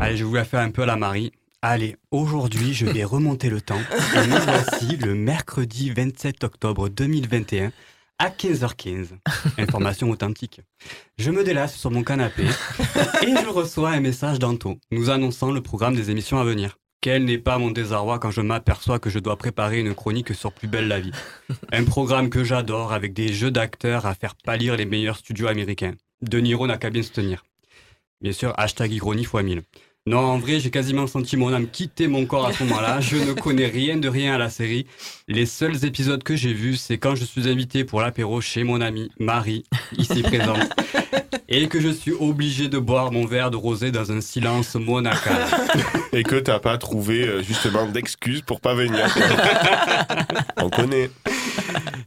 [0.00, 1.32] Allez, je vous la faire un peu à la Marie.
[1.62, 3.80] Allez, aujourd'hui, je vais remonter le temps.
[4.14, 7.70] Et nous voici le mercredi 27 octobre 2021
[8.18, 9.08] à 15h15.
[9.58, 10.62] Information authentique.
[11.18, 12.44] Je me délasse sur mon canapé
[13.22, 16.78] et je reçois un message d'Anto nous annonçant le programme des émissions à venir.
[17.02, 20.52] Quel n'est pas mon désarroi quand je m'aperçois que je dois préparer une chronique sur
[20.52, 21.12] Plus belle la vie.
[21.72, 25.92] Un programme que j'adore avec des jeux d'acteurs à faire pâlir les meilleurs studios américains.
[26.22, 27.44] De Niro n'a qu'à bien se tenir.
[28.22, 29.62] Bien sûr, hashtag ironie fois 1000.
[30.06, 33.00] Non, en vrai, j'ai quasiment senti mon âme quitter mon corps à ce moment-là.
[33.00, 34.86] Je ne connais rien de rien à la série.
[35.28, 38.80] Les seuls épisodes que j'ai vus, c'est quand je suis invité pour l'apéro chez mon
[38.80, 39.66] amie Marie,
[39.98, 40.70] ici présente,
[41.50, 45.46] et que je suis obligé de boire mon verre de rosé dans un silence monacal.
[46.12, 49.06] Et que t'as pas trouvé euh, justement d'excuses pour pas venir.
[50.56, 51.10] On connaît.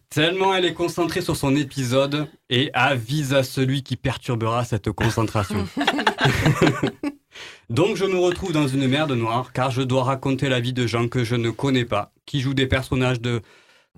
[0.10, 5.66] Tellement elle est concentrée sur son épisode et avise à celui qui perturbera cette concentration.
[7.70, 10.88] Donc je me retrouve dans une merde noire car je dois raconter la vie de
[10.88, 13.42] gens que je ne connais pas, qui jouent des personnages de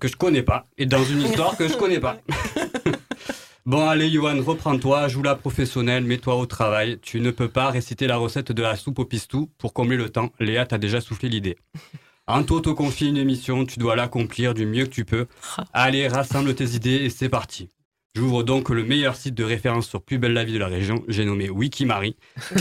[0.00, 2.18] que je connais pas et dans une histoire que je connais pas.
[3.66, 7.00] Bon allez Johan, reprends-toi, joue la professionnelle, mets-toi au travail.
[7.02, 10.08] Tu ne peux pas réciter la recette de la soupe au pistou pour combler le
[10.08, 10.30] temps.
[10.38, 11.56] Léa t'a déjà soufflé l'idée.
[12.28, 15.26] Anto te confie une émission, tu dois l'accomplir du mieux que tu peux.
[15.72, 17.68] Allez, rassemble tes idées et c'est parti.
[18.16, 21.04] J'ouvre donc le meilleur site de référence sur plus belle la vie de la région,
[21.06, 22.16] j'ai nommé Wikimari,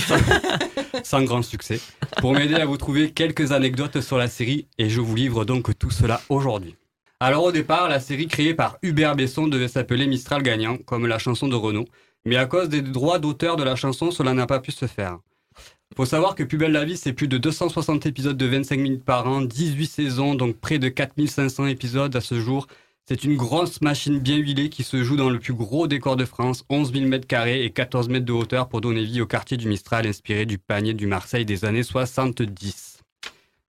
[1.04, 1.80] sans grand succès,
[2.20, 5.80] pour m'aider à vous trouver quelques anecdotes sur la série et je vous livre donc
[5.80, 6.76] tout cela aujourd'hui.
[7.22, 11.20] Alors au départ, la série créée par Hubert Besson devait s'appeler Mistral Gagnant, comme la
[11.20, 11.88] chanson de Renault,
[12.26, 15.20] Mais à cause des droits d'auteur de la chanson, cela n'a pas pu se faire.
[15.96, 19.06] Faut savoir que Plus belle la vie, c'est plus de 260 épisodes de 25 minutes
[19.06, 22.68] par an, 18 saisons, donc près de 4500 épisodes à ce jour.
[23.08, 26.26] C'est une grosse machine bien huilée qui se joue dans le plus gros décor de
[26.26, 29.58] France, 11 000 mètres carrés et 14 mètres de hauteur pour donner vie au quartier
[29.58, 33.00] du Mistral inspiré du panier du Marseille des années 70.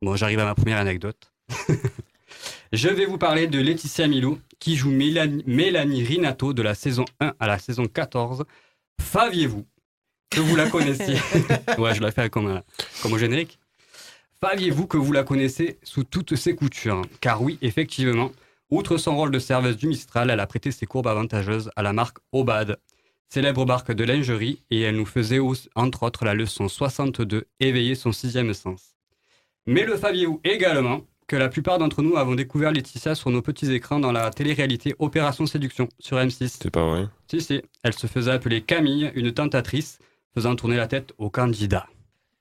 [0.02, 1.32] Bon, j'arrive à ma première anecdote.
[2.74, 7.06] Je vais vous parler de Laetitia Milo, qui joue Mélanie, Mélanie Rinato de la saison
[7.22, 8.44] 1 à la saison 14.
[9.02, 9.66] Faviez-vous
[10.30, 11.16] que vous la connaissiez?
[11.78, 12.64] Ouais, je la fais comme, un-
[13.02, 13.60] comme au générique.
[14.42, 17.02] Faviez-vous que vous la connaissez sous toutes ses coutures?
[17.22, 18.32] Car oui, effectivement,
[18.72, 21.94] outre son rôle de serveuse du Mistral, elle a prêté ses courbes avantageuses à la
[21.94, 22.78] marque Obad,
[23.30, 27.96] célèbre marque de lingerie, et elle nous faisait aussi, entre autres la leçon 62, éveiller
[27.96, 28.96] son sixième sens.
[29.68, 33.72] Mais le saviez-vous également que la plupart d'entre nous avons découvert Laetitia sur nos petits
[33.72, 37.08] écrans dans la télé-réalité Opération Séduction sur M6 C'est pas vrai.
[37.30, 37.62] Si, si.
[37.84, 40.00] Elle se faisait appeler Camille, une tentatrice,
[40.34, 41.88] faisant tourner la tête au candidat.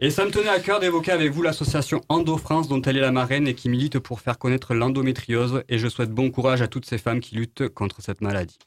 [0.02, 3.02] Et ça me tenait à cœur d'évoquer avec vous l'association Endo France dont elle est
[3.02, 6.68] la marraine et qui milite pour faire connaître l'endométriose et je souhaite bon courage à
[6.68, 8.58] toutes ces femmes qui luttent contre cette maladie.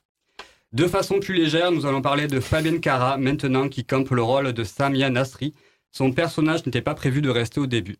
[0.74, 4.54] De façon plus légère, nous allons parler de Fabienne Cara maintenant qui campe le rôle
[4.54, 5.56] de Samia Nasri.
[5.91, 7.98] Son personnage n'était pas prévu de rester au début.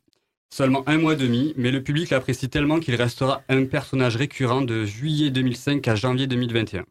[0.52, 4.62] Seulement un mois et demi, mais le public l'apprécie tellement qu'il restera un personnage récurrent
[4.62, 6.86] de juillet 2005 à janvier 2021.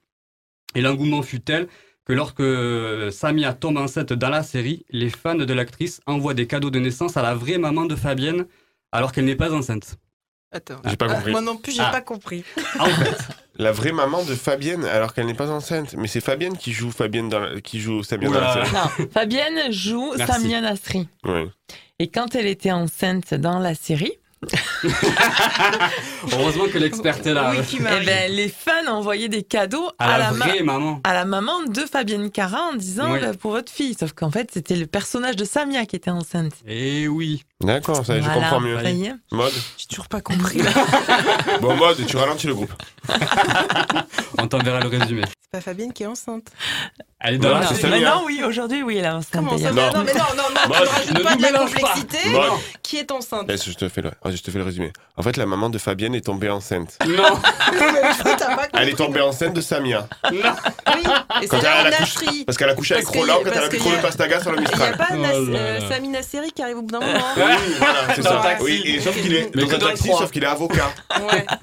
[0.74, 1.68] Et l'engouement fut tel
[2.04, 6.46] que lorsque euh, Samia tombe enceinte dans la série, les fans de l'actrice envoient des
[6.46, 8.46] cadeaux de naissance à la vraie maman de Fabienne
[8.90, 9.96] alors qu'elle n'est pas enceinte.
[10.54, 10.80] Attends.
[10.84, 11.30] J'ai pas Ah, compris.
[11.32, 11.90] moi non plus, j'ai Ah.
[11.90, 12.44] pas compris.
[12.78, 13.16] En fait,
[13.56, 15.94] La vraie maman de Fabienne, alors qu'elle n'est pas enceinte.
[15.96, 18.72] Mais c'est Fabienne qui joue Fabienne dans la- qui joue Samia dans la série.
[18.74, 20.32] Non, Fabienne joue Merci.
[20.42, 21.08] Samia Nasri.
[21.24, 21.46] Ouais.
[21.98, 24.12] Et quand elle était enceinte dans la série,
[26.32, 27.52] heureusement que l'experte est là.
[27.56, 31.00] Oui, qui eh ben, les fans envoyaient des cadeaux À la ma- maman.
[31.04, 33.20] à la maman de Fabienne Cara en disant Oui.
[33.20, 33.94] bah, pour votre fille.
[33.98, 36.52] Sauf qu'en fait, c'était le personnage de Samia qui était enceinte.
[36.66, 37.44] Eh oui.
[37.62, 38.76] D'accord, ça, je Voilà, comprends mieux.
[39.30, 39.52] Mode.
[39.78, 40.58] J'ai toujours pas compris.
[40.62, 40.70] là.
[41.60, 42.72] Bon, mode, tu ralentis le groupe.
[44.38, 45.22] On t'enverra le résumé.
[45.42, 46.46] C'est pas Fabienne qui est enceinte.
[47.20, 47.88] Elle est dans Voilà, la.
[47.88, 49.30] Maintenant, oui, aujourd'hui, oui, elle est enceinte.
[49.32, 49.70] Comment ça.
[49.70, 49.92] Non.
[49.92, 52.28] Non, mais non, non, non, Mode, tu ne rajoutes pas nous de la complexité.
[52.30, 52.50] Mode.
[52.82, 54.92] Qui est enceinte Laisse, je te fais le, je te fais le résumé.
[55.16, 56.96] En fait, la maman de Fabienne est tombée enceinte.
[57.06, 60.08] Non, pas Elle est tombée enceinte de Samia.
[60.24, 60.30] non.
[60.32, 61.02] Oui,
[61.42, 62.44] et Quand c'est là on a appris.
[62.44, 64.50] parce qu'elle a couché avec Roland quand elle a pris que trop de pastaga sur
[64.52, 64.96] le Il n'y a Mistral.
[64.96, 65.16] pas Oh
[65.54, 65.88] euh.
[65.88, 67.20] Samina Seri qui arrive au bout d'un moment.
[67.56, 68.56] Oui, voilà, c'est Dans ça.
[68.60, 70.20] Oui, et sauf qu'il est Mais dans un dans le taxi, trois.
[70.20, 70.90] sauf qu'il est avocat.
[71.30, 71.46] Ouais.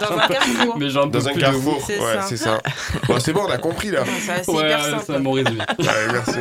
[0.00, 0.78] Dans un carrefour.
[0.78, 1.82] Mais j'en peux Dans un plus de carrefour.
[1.84, 2.22] C'est Ouais, ça.
[2.22, 2.60] c'est ça.
[3.08, 4.04] Bon, c'est bon, on a compris là.
[4.04, 5.58] Non, ça, C'est Ouais, hyper mon résumé.
[5.78, 6.38] Ouais, merci.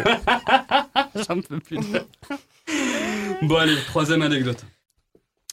[1.28, 1.78] J'en peux plus.
[1.78, 2.06] de-
[3.42, 4.64] Bon allez, troisième anecdote.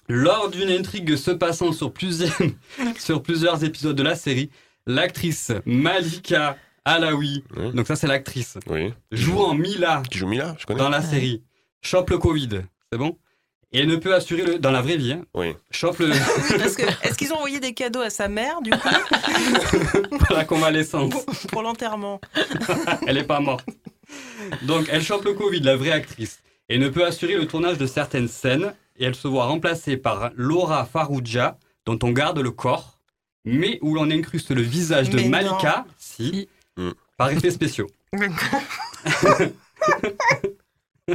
[0.08, 2.36] Lors d'une intrigue se passant sur plusieurs,
[2.98, 4.50] sur plusieurs épisodes de la série,
[4.86, 7.72] l'actrice Malika Alaoui, Oui.
[7.72, 8.92] donc ça c'est l'actrice, Oui.
[9.12, 10.80] jouant Mila Qui joue Mila, je connais.
[10.80, 11.42] dans la série,
[11.80, 12.62] chope le Covid,
[12.92, 13.16] c'est bon?
[13.74, 15.54] Et ne peut assurer le, dans la vraie vie, hein, Oui.
[15.70, 16.18] chope le, Oui,
[16.58, 18.88] parce que est-ce qu'ils ont envoyé des cadeaux à sa mère du coup?
[20.30, 21.10] La convalescence.
[21.10, 22.20] pour, pour l'enterrement
[23.06, 23.64] Elle est pas morte.
[24.62, 27.86] Donc, elle chope le Covid, la vraie actrice, et ne peut assurer le tournage de
[27.86, 32.98] certaines scènes, et elle se voit remplacée par Laura Farouja, dont on garde le corps,
[33.46, 36.46] mais où l'on incruste le visage de Mais Malika, si,
[36.78, 36.90] Mm.
[37.18, 37.86] par effets spéciaux.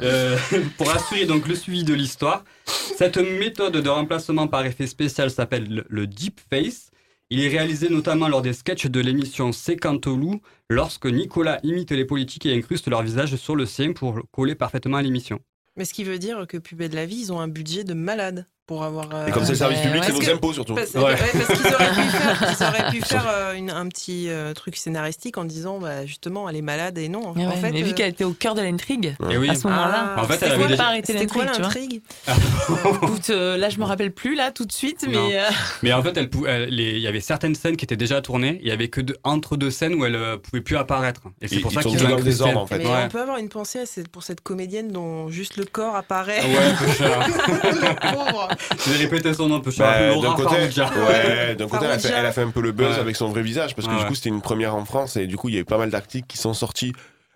[0.00, 0.38] Euh,
[0.76, 5.84] pour assurer donc le suivi de l'histoire, cette méthode de remplacement par effet spécial s'appelle
[5.88, 6.92] le, deep face.
[7.30, 12.46] Il est réalisé notamment lors des sketchs de l'émission Sécantolou, lorsque Nicolas imite les politiques
[12.46, 15.40] et incruste leur visage sur le sien pour coller parfaitement à l'émission.
[15.76, 17.94] Mais ce qui veut dire que Pubé de la vie, ils ont un budget de
[17.94, 19.08] malade pour avoir.
[19.12, 20.74] euh, Et comme c'est le service public, c'est que- impôts surtout.
[20.76, 21.02] Parce, Ouais.
[21.04, 24.52] ouais, parce qu'ils auraient pu faire, ils auraient pu faire, euh, une- un petit euh,
[24.54, 27.32] truc scénaristique en disant bah, justement elle est malade et non.
[27.32, 29.48] Ouais, en ouais, fait, mais vu euh, qu'elle était au cœur de l'intrigue, Et oui,
[29.48, 30.94] à ce moment-là, Ah, En fait, elle avait pas
[31.32, 32.02] quoi l'intrigue,
[33.02, 35.44] Écoute, euh, là, je me rappelle plus là tout de suite, mais euh,
[35.82, 38.68] mais en fait, elle elle- il y avait certaines scènes qui étaient déjà tournées, il
[38.68, 41.22] y avait que de- entre deux scènes où elle euh, pouvait plus apparaître.
[41.40, 42.22] Et c'est pour ça qu'ils ont incrusté.
[42.24, 42.82] désordre, en fait.
[42.84, 46.40] On peut avoir une pensée pour cette comédienne dont juste le corps apparaît.
[46.42, 46.98] Ouais.
[48.12, 48.48] Pauvre.
[48.86, 49.70] Je vais répéter son nom, peu.
[49.78, 52.60] Bah, Laura d'un côté, ouais, d'un côté elle, a fait, elle a fait un peu
[52.60, 53.00] le buzz Ouais.
[53.00, 55.26] avec son vrai visage parce que Ouais, du coup c'était une première en France et
[55.26, 56.92] du coup il y avait pas mal d'articles qui sont sortis.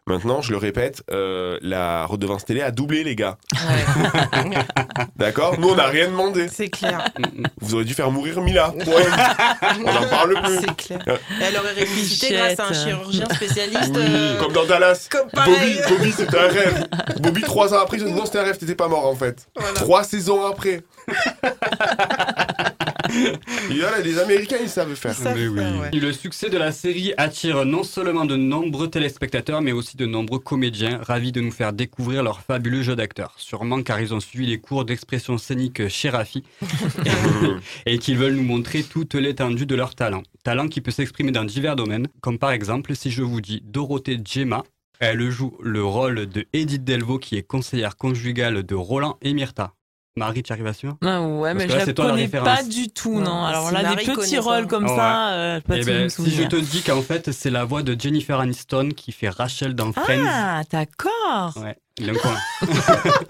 [0.08, 3.38] Maintenant, je le répète, euh, la redevance télé a doublé les gars.
[3.54, 4.50] Ouais,
[5.16, 5.60] D'accord?
[5.60, 6.48] Nous on n'a rien demandé.
[6.48, 7.08] c'est clair.
[7.60, 8.74] Vous auriez dû faire mourir Mila.
[8.84, 8.94] Point.
[9.86, 10.58] on n'en parle plus.
[10.60, 11.00] C'est clair.
[11.06, 13.92] Et elle aurait ressuscité grâce à un chirurgien spécialiste.
[13.94, 14.02] Oui.
[14.04, 15.06] euh, Comme dans Dallas.
[15.08, 15.78] Comme Bobby.
[15.88, 16.88] Bobby c'était un rêve.
[17.20, 19.14] Bobby trois ans après, il a dit non c'était un rêve, t'étais pas mort en
[19.14, 19.46] fait.
[19.54, 19.74] Voilà.
[19.74, 20.82] Trois saisons après.
[23.70, 25.14] Et voilà, les Américains, ils savent faire.
[25.35, 25.61] Mais oui.
[25.92, 30.38] Le succès de la série attire non seulement de nombreux téléspectateurs, mais aussi de nombreux
[30.38, 33.35] comédiens ravis de nous faire découvrir leur fabuleux jeu d'acteur.
[33.37, 36.44] Sûrement car ils ont suivi les cours d'expression scénique chez Rafi
[37.87, 40.22] et qu'ils veulent nous montrer toute l'étendue de leur talent.
[40.44, 44.18] Talent qui peut s'exprimer dans divers domaines, comme par exemple si je vous dis Dorothée
[44.25, 44.64] Gemma.
[44.98, 49.75] Elle joue le rôle de Edith Delvaux qui est conseillère conjugale de Roland et Myrtha.
[50.14, 50.98] Marie, tu arrives à suivre?
[51.03, 53.20] Ah ouais, Parce mais je là, la c'est toi la connais pas du tout, non.
[53.22, 54.94] Non, Alors si là, des petits rôles comme Ouais.
[54.96, 57.83] ça, euh, pas Eh ben, me si je te dis qu'en fait c'est la voix
[57.83, 60.25] de Jennifer Aniston qui fait Rachel dans Friends.
[60.29, 61.55] Ah, d'accord.
[61.57, 62.37] Ouais, il est encore.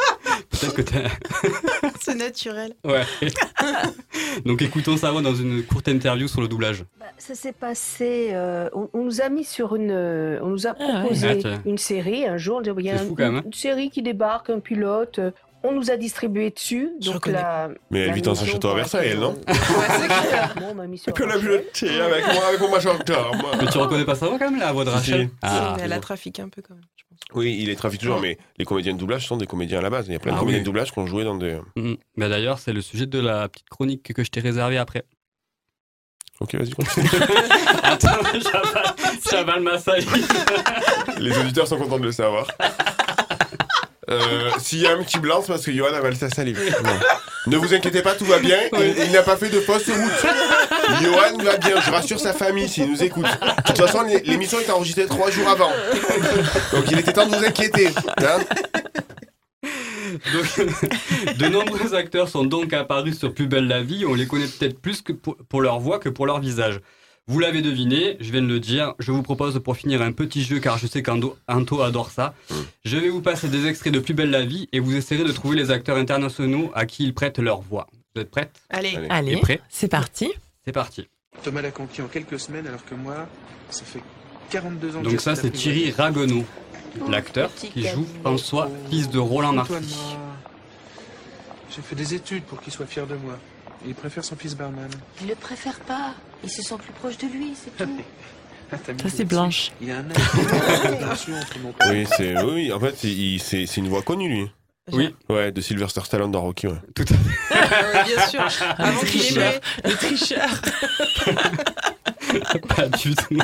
[0.51, 1.09] Peut-être que t'as.
[2.01, 2.73] C'est naturel.
[2.85, 3.05] Ouais.
[4.45, 6.85] Donc écoutons sa voix dans une courte interview sur le doublage.
[7.16, 8.31] Ça s'est passé.
[8.33, 9.90] euh, on, on nous a mis sur une.
[9.92, 11.01] euh, on nous a Ah ouais.
[11.01, 12.61] proposé Ah, une série un jour.
[12.64, 13.42] Il y a C'est un- fou quand même, hein.
[13.47, 15.21] une, série qui débarque, un pilote.
[15.64, 16.90] Euh, On nous a distribué dessus.
[17.01, 19.53] Donc la, Mais elle la vit dans un château à Versailles, elle, non on-
[20.61, 23.42] Bon, on m'a mis sur Que la avec moi, avec mon majordome.
[23.61, 25.31] Mais tu reconnais pas sa voix quand même, la voix de Rachel si.
[25.42, 26.85] Ah, mais elle a trafiqué un peu quand même.
[26.96, 27.18] je pense.
[27.35, 29.90] Oui, il est trafic toujours, mais les comédiens de doublage sont des comédiens à la
[29.90, 30.07] base.
[30.09, 30.62] Il y a plein de Ah comédiens oui.
[30.62, 31.59] de doublage qui ont joué dans des.
[31.77, 31.96] Mhm.
[32.16, 35.05] Bah, D'ailleurs, c'est le sujet de la petite chronique que je t'ai réservée après.
[36.40, 37.07] Ok, vas-y, continue.
[37.85, 38.09] Attends,
[39.31, 39.77] j'avale- ma.
[41.18, 42.46] Les auditeurs sont contents de le savoir.
[44.12, 46.59] Euh, S'il y a un petit blanc, c'est parce que Johan avale sa salive.
[46.83, 46.90] Bon.
[47.51, 48.59] Ne vous inquiétez pas, tout va bien.
[48.79, 51.03] Il, il n'a pas fait de fausse route.
[51.03, 53.25] Johan va bien, je rassure sa famille s'il nous écoute.
[53.25, 55.70] De toute façon, l'é- l'émission est enregistrée trois jours avant.
[56.72, 57.88] Donc il était temps de vous inquiéter.
[58.18, 58.38] hein.
[60.35, 64.05] Donc, de nombreux acteurs sont donc apparus sur Plus belle la vie.
[64.07, 66.81] On les connaît peut-être plus que pour, pour leur voix que pour leur visage.
[67.28, 68.94] Vous l'avez deviné, je viens de le dire.
[68.98, 72.35] Je vous propose pour finir un petit jeu car je sais qu'Anto Anto adore ça.
[72.85, 75.30] Je vais vous passer des extraits de Plus belle la vie et vous essaierez de
[75.30, 77.87] trouver les acteurs internationaux à qui ils prêtent leur voix.
[78.14, 78.98] Vous êtes prêtes Allez.
[79.08, 80.32] Allez, c'est parti.
[80.64, 81.06] C'est parti.
[81.44, 83.28] Thomas l'a conquis en quelques semaines, alors que moi,
[83.70, 84.02] ça fait
[84.50, 85.92] 42 ans que Donc ça c'est Thierry.
[85.92, 86.44] Ragonneau,
[87.08, 89.74] l'acteur qui joue François, fils de Roland Marty.
[91.74, 93.38] J'ai fait des études pour qu'il soit fier de moi.
[93.87, 94.88] Il préfère son fils barman.
[95.21, 96.14] Il le préfère pas.
[96.45, 97.90] Il se sent plus proche de lui, c'est tout.
[98.75, 99.25] Ah, Ça, c'est.
[99.25, 99.71] Blanche.
[99.83, 100.05] Il a un
[101.90, 104.51] Oui, c'est oui, en fait, il- c'est c'est une voix connue lui.
[104.92, 105.14] Oui.
[105.29, 106.68] Ouais, de Sylvester Stallone dans Rocky.
[106.68, 106.79] Ouais.
[106.95, 107.55] Tout à
[108.05, 108.40] Oui, bien sûr.
[108.79, 109.53] Avant Le qu'il ait tricheur.
[109.53, 110.49] fait le tricheur.
[112.77, 113.38] Pas du tout.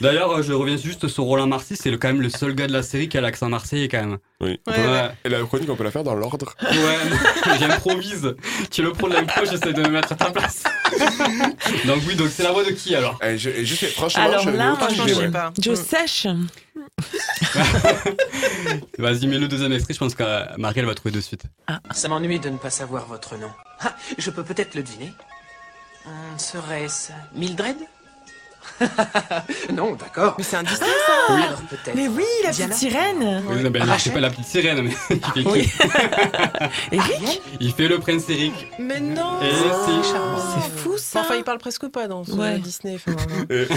[0.00, 2.66] D'ailleurs, euh, je reviens juste sur Roland Marcy, c'est le- quand même le seul gars
[2.66, 4.18] de la série qui a l'accent marseillais quand même.
[4.40, 4.58] Oui.
[4.66, 5.10] Ouais, ouais.
[5.24, 6.54] Et la chronique, on peut la faire dans l'ordre.
[6.62, 8.34] Ouais, j'improvise.
[8.70, 10.64] Tu es le pro de l'impro, j'essaie de me mettre à ta place.
[11.86, 14.42] donc oui, donc c'est la voix de qui alors Eh, je, je sais, franchement, Alors
[14.42, 15.52] je là, franchement, je sais pas.
[15.60, 15.84] Joe Mm.
[15.84, 16.26] Sèche.
[18.98, 21.44] Vas-y, mets le deuxième extrait, je pense que euh, Marie elle va trouver de suite.
[21.92, 23.50] Ça m'ennuie de ne pas savoir votre nom.
[23.80, 25.12] Ah, je peux peut-être le deviner.
[26.06, 27.76] Hum, Serait-ce Mildred?
[29.74, 30.34] Non, d'accord.
[30.38, 31.42] Mais c'est un Disney, ça Oui.
[31.42, 31.94] Alors peut-être.
[31.94, 33.42] Mais oui, la Diana petite sirène.
[33.48, 34.90] Oui, non, ben, je sais pas la petite sirène, mais
[35.36, 35.72] il fait qui.
[36.92, 38.52] Eric Il fait le prince Eric.
[38.78, 40.08] Mais non Et si.
[40.62, 41.20] C'est fou ça.
[41.20, 42.58] Enfin, il parle presque pas dans ce Ouais.
[42.58, 42.96] Disney.
[42.96, 43.44] enfin, vraiment.
[43.50, 43.68] Et-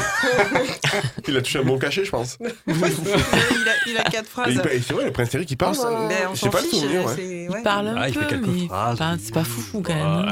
[1.28, 2.38] il a touché un bon cachet, je pense.
[2.68, 4.54] il, a, il a quatre phrases.
[4.64, 5.74] c'est vrai, le prince Eric, il parle.
[5.74, 7.48] On s'en sais pas le souvenir, ouais.
[7.56, 8.68] Il parle un Ah, il peu, fait quelques mais
[9.20, 10.32] c'est pas foufou quand même.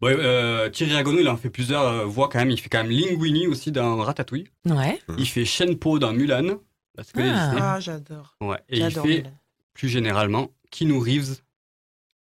[0.00, 2.50] Bon, euh, Thierry Ragonneau, il en fait plusieurs euh, voix quand même.
[2.50, 4.48] Il fait quand même Linguini aussi dans Ratatouille.
[4.66, 5.00] Ouais.
[5.18, 6.58] Il fait Shenpo dans Mulan.
[6.96, 7.74] Parce que Ah.
[7.74, 8.36] Ah, j'adore.
[8.40, 8.58] Ouais.
[8.68, 9.32] Et il J'adore fait Mulan.
[9.74, 11.40] plus généralement Keanu Reeves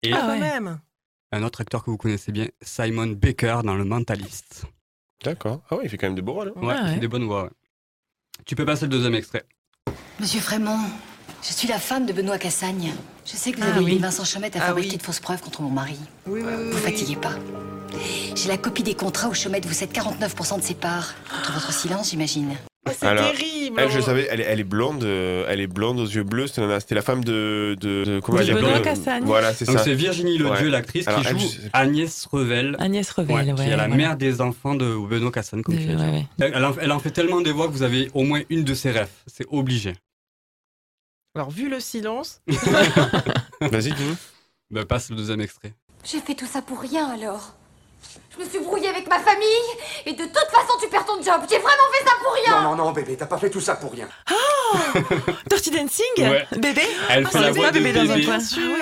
[0.03, 0.39] et Ah, quand ouais.
[0.41, 0.81] même.
[1.33, 4.65] un autre acteur que vous connaissez bien, Simon Baker dans Le Mentaliste.
[5.25, 5.63] D'accord.
[5.71, 6.53] Ah ouais, il fait quand même des beaux rôles.
[6.57, 6.61] hein.
[6.67, 7.45] Ouais, Ah il fait des bonnes voix.
[7.45, 7.51] ouais.
[8.45, 9.45] Tu peux passer le deuxième extrait.
[10.21, 10.79] Monsieur Frémont,
[11.43, 12.93] je suis la femme de Benoît Cassagne.
[13.25, 13.93] Je sais que vous Ah avez oui.
[13.95, 14.97] mis Vincent Chomette à Ah fabriquer oui.
[14.99, 15.97] de fausses preuves contre mon mari.
[16.27, 16.71] Oui, oui, oui.
[16.71, 16.83] Vous oui.
[16.83, 17.35] fatiguez pas.
[18.35, 21.15] J'ai la copie des contrats où Chomette vous cède 49% de ses parts.
[21.31, 22.55] Contre votre silence, j'imagine.
[22.85, 23.77] Ah, c'est terrible.
[23.79, 26.49] Elle, je savais, elle, est- elle est blonde, euh, elle est blonde aux yeux bleus.
[26.49, 29.23] C'était la, femme de, de, de- comment elle est Benoît blonde Cassagne.
[29.25, 29.85] Voilà, c'est Donc ça.
[29.85, 30.69] c'est Virginie Ledieu, Ouais.
[30.71, 32.77] l'actrice, qui elle, joue Agnès Revel.
[32.81, 33.55] Agnès Revel, Ouais, ouais.
[33.55, 33.95] qui est la voilà.
[33.95, 35.91] mère des enfants de Benoît Cassagne, comme De- tu.
[36.41, 38.75] Elle, en, elle en fait tellement des voix que vous avez au moins une de
[38.75, 39.11] ses rêves.
[39.29, 39.93] C'est obligé.
[41.35, 42.41] Alors, vu le silence,
[43.61, 44.17] Vas-y, dis
[44.71, 45.73] Bah, passe le deuxième extrait.
[46.05, 47.55] J'ai fait tout ça pour rien alors.
[48.37, 49.47] Je me suis brouillée avec ma famille
[50.05, 51.41] et de toute façon tu perds ton job.
[51.49, 52.63] J'ai vraiment fait ça pour rien.
[52.63, 54.09] Non, non, non, bébé, t'as pas fait tout ça pour rien.
[55.49, 56.47] Dirty Dancing Ouais.
[56.59, 58.41] Bébé Elle Ah, fait la voix de bébé dans un coin.
[58.41, 58.77] sûr.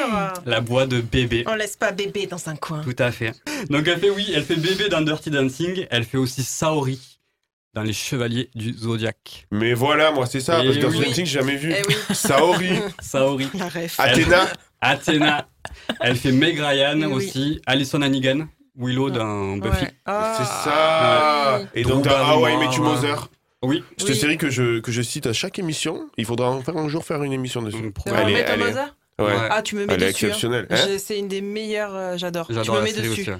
[0.46, 1.44] La voix de bébé.
[1.46, 2.80] On laisse pas bébé dans un coin.
[2.82, 3.32] Tout à fait.
[3.68, 5.86] Donc elle fait oui, elle fait bébé dans Dirty Dancing.
[5.90, 7.19] Elle fait aussi Saori
[7.74, 9.46] dans Les Chevaliers du Zodiaque.
[9.50, 10.61] Mais voilà, moi, c'est ça.
[10.62, 11.12] Et Parce que dans oui.
[11.14, 11.72] j'ai jamais vu.
[11.76, 11.94] Eh oui.
[12.14, 13.48] Saori, Saori.
[13.98, 14.48] Athéna.
[14.80, 15.48] Athéna.
[16.00, 17.12] Elle fait Meg Ryan Oui, oui.
[17.12, 17.62] aussi.
[17.66, 18.46] Alison Hannigan.
[18.76, 19.85] Willow dans Buffy.
[19.85, 19.92] Ouais.
[20.06, 20.35] Ah.
[20.38, 22.80] C'est ça Et donc dans How I Met Your.
[22.85, 23.28] Mother
[23.62, 23.85] Oui.
[23.98, 24.16] Cette Oui.
[24.16, 27.04] série que je, que je cite à chaque émission, il faudra en faire un jour
[27.04, 27.92] faire une émission dessus.
[28.06, 28.12] C'est
[28.56, 29.35] Mother Ouais.
[29.50, 30.24] Ah, tu me mets Elle est dessus.
[30.24, 30.28] hein.
[30.28, 30.66] exceptionnelle.
[30.70, 30.76] hein.
[30.98, 32.46] C'est une des meilleures, euh, j'adore.
[32.46, 33.11] Tu me mets dessus.
[33.11, 33.30] aussi.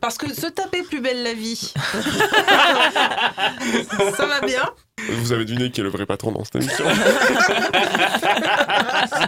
[0.00, 1.72] Parce que se taper plus belle la vie.
[4.16, 4.74] Ça va bien.
[5.08, 6.84] Vous avez deviné qui est le vrai patron dans cette émission.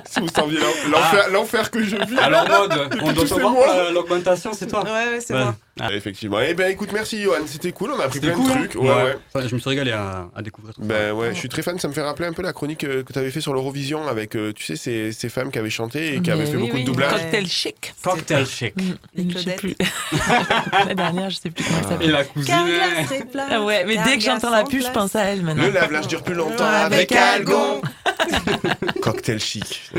[0.08, 2.18] si vous saviez l'en- l'enfer que je vis.
[2.18, 3.66] Alors, mode, on doit Tout te c'est voir moi.
[3.66, 5.44] pour la- l'augmentation, c'est toi Ouais, ouais, c'est Ouais.
[5.44, 5.56] moi.
[5.80, 6.38] Ah, Effectivement.
[6.40, 8.74] Eh ben écoute, merci Johan, c'était cool, on a appris plein cool, de hein trucs.
[8.82, 9.16] Ouais, ouais.
[9.32, 10.86] Enfin, je me suis régalé à, à découvrir tout ça.
[10.88, 13.04] Ben ouais, je suis très fan, ça me fait rappeler un peu la chronique euh,
[13.04, 15.70] que tu avais fait sur l'Eurovision avec, euh, tu sais, ces, ces femmes qui avaient
[15.70, 17.12] chanté et qui avaient fait oui, beaucoup oui, de doublage.
[17.12, 17.94] Cocktail chic.
[18.02, 18.74] Cocktail chic.
[19.14, 19.76] Les Je sais plus.
[20.88, 22.10] la dernière, je sais plus comment elle Et s'appelle.
[22.10, 22.54] la cousine.
[23.48, 25.57] Ah ouais, mais dès que j'entends la pub, je pense à elle maintenant.
[25.58, 27.80] Le lave-linge dure plus longtemps Avec avec Algon.
[29.02, 29.90] Cocktail chic.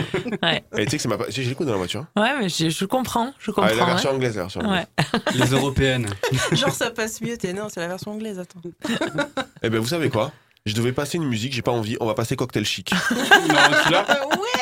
[0.44, 0.64] Ouais.
[0.78, 1.18] Et tu sais que c'est ma...
[1.30, 2.06] J'ai j'ai l'écoute dans la voiture.
[2.16, 3.76] Ouais, mais je, je comprends, je Ah, comprends.
[3.76, 4.16] la version ouais.
[4.16, 4.86] anglaise, la version anglaise.
[5.14, 5.20] Ouais.
[5.36, 6.08] Les européennes.
[6.52, 7.38] Genre, ça passe mieux.
[7.38, 8.40] T'es non, c'est la version anglaise.
[8.40, 8.62] Attends.
[9.62, 10.32] Eh ben vous savez quoi?
[10.66, 12.92] Je devais passer une musique, j'ai pas envie, on va passer cocktail chic.
[13.12, 14.06] non, tu l'as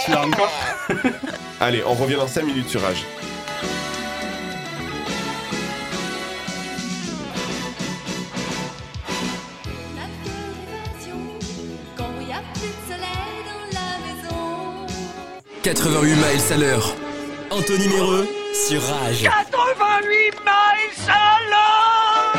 [0.06, 0.52] Tu l'as encore
[1.60, 3.04] Allez, on revient dans 5 minutes sur Rage.
[15.68, 16.96] 88 miles à l'heure.
[17.52, 19.24] Anthony Méreux sur Rage.
[19.24, 20.08] 88
[20.40, 22.38] miles à l'heure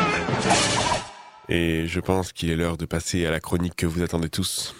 [1.47, 4.73] Et je pense qu'il est l'heure de passer à la chronique que vous attendez tous.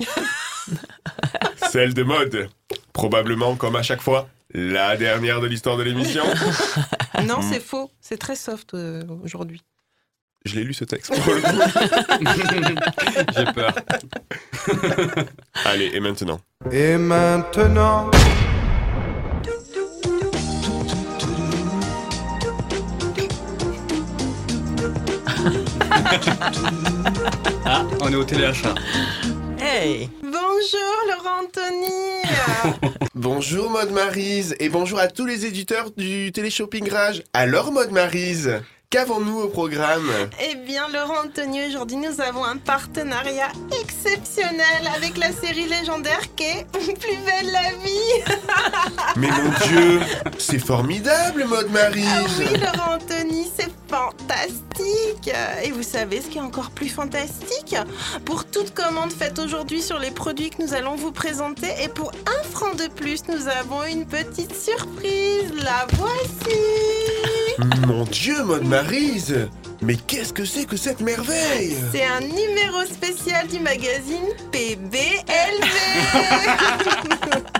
[1.70, 2.48] Celle de mode.
[2.92, 6.24] Probablement, comme à chaque fois, la dernière de l'histoire de l'émission.
[7.24, 7.88] Non, c'est faux.
[8.00, 9.62] C'est très soft euh, aujourd'hui.
[10.44, 11.10] Je l'ai lu ce texte.
[13.34, 13.74] J'ai peur.
[15.64, 16.38] Allez, et maintenant
[16.70, 18.10] Et maintenant
[27.64, 28.74] Ah, on est au téléachat.
[29.58, 32.22] Hey Bonjour Laurent Anthony.
[33.14, 37.22] Bonjour Mode Marise et bonjour à tous les éditeurs du Téléshopping Rage.
[37.32, 40.10] Alors Mode Marise, qu'avons-nous au programme?
[40.40, 43.48] Eh bien, Laurent Anthony, aujourd'hui, nous avons un partenariat
[43.82, 48.36] exceptionnel avec la série légendaire qu'est Plus belle la vie.
[49.16, 50.00] Mais mon Dieu,
[50.38, 55.30] c'est formidable Mode Marise Ah oui, Laurent Anthony, c'est fantastique.
[55.64, 57.76] Et vous savez ce qui est encore plus fantastique?
[58.24, 62.12] Pour toute commande faite aujourd'hui sur les produits que nous allons vous présenter et pour
[62.26, 65.52] un franc de plus, nous avons une petite surprise.
[65.62, 67.43] La voici.
[67.58, 69.48] Mon Dieu Mode Marise
[69.84, 71.76] Mais qu'est-ce que c'est que cette merveille?
[71.92, 75.68] C'est un numéro spécial du magazine PBLV.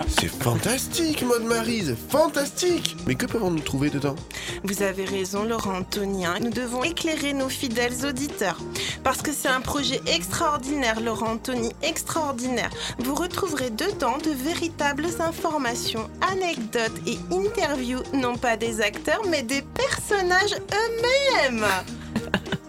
[0.07, 4.15] C'est fantastique Mode Marise, fantastique Mais que pouvons-nous trouver dedans?
[4.63, 6.39] Vous avez raison, Laurent Antonien.
[6.41, 8.57] Nous devons éclairer nos fidèles auditeurs.
[9.03, 12.71] Parce que c'est un projet extraordinaire, Laurent Anthony, extraordinaire.
[12.97, 19.61] Vous retrouverez dedans de véritables informations, anecdotes et interviews, non pas des acteurs, mais des
[19.61, 21.67] personnages eux-mêmes.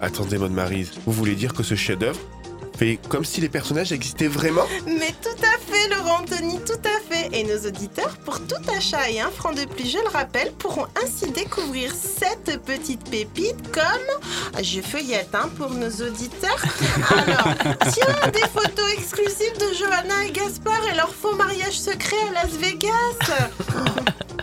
[0.00, 2.20] Attendez Mode Marise, vous voulez dire que ce chef-d'œuvre
[2.76, 4.66] fait comme si les personnages existaient vraiment?
[4.86, 7.30] Mais tout à fait, Laurent Anthony, tout à fait.
[7.32, 10.86] Et nos auditeurs, pour tout achat et un franc de plus, je le rappelle, pourront
[11.02, 14.62] ainsi découvrir cette petite pépite comme...
[14.62, 16.62] Je feuillette hein, pour nos auditeurs.
[17.10, 17.54] Alors,
[17.90, 22.52] tiens, des photos exclusives de Johanna et Gaspard et leur faux mariage secret à Las
[22.52, 22.90] Vegas.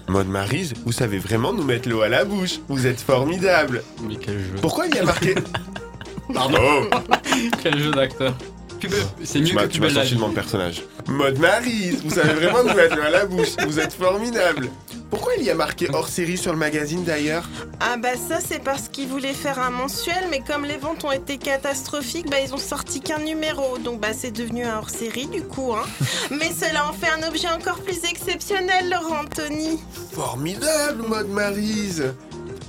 [0.08, 2.60] Mode Marise, vous savez vraiment nous mettre l'eau à la bouche.
[2.68, 3.84] Vous êtes formidable.
[4.08, 4.56] Mais quel jeu.
[4.62, 5.36] Pourquoi il y a marqué
[6.34, 6.90] Pardon.
[7.62, 8.34] Quel jeu d'acteur.
[9.24, 10.84] C'est mieux tu m'as que tu m'as sorti de mon personnage.
[11.08, 13.50] Mode Marise, vous savez vraiment nous mettre l'eau à la bouche.
[13.66, 14.70] Vous êtes formidable.
[15.14, 17.48] Pourquoi il y a marqué hors série sur le magazine d'ailleurs
[17.80, 21.12] Ah bah ça c'est parce qu'ils voulaient faire un mensuel mais comme les ventes ont
[21.12, 25.44] été catastrophiques bah ils ont sorti qu'un numéro donc bah c'est devenu un hors-série du
[25.44, 25.86] coup hein.
[26.32, 29.80] mais cela en fait un objet encore plus exceptionnel Laurent Anthony.
[30.14, 32.16] Formidable, Mode Marise.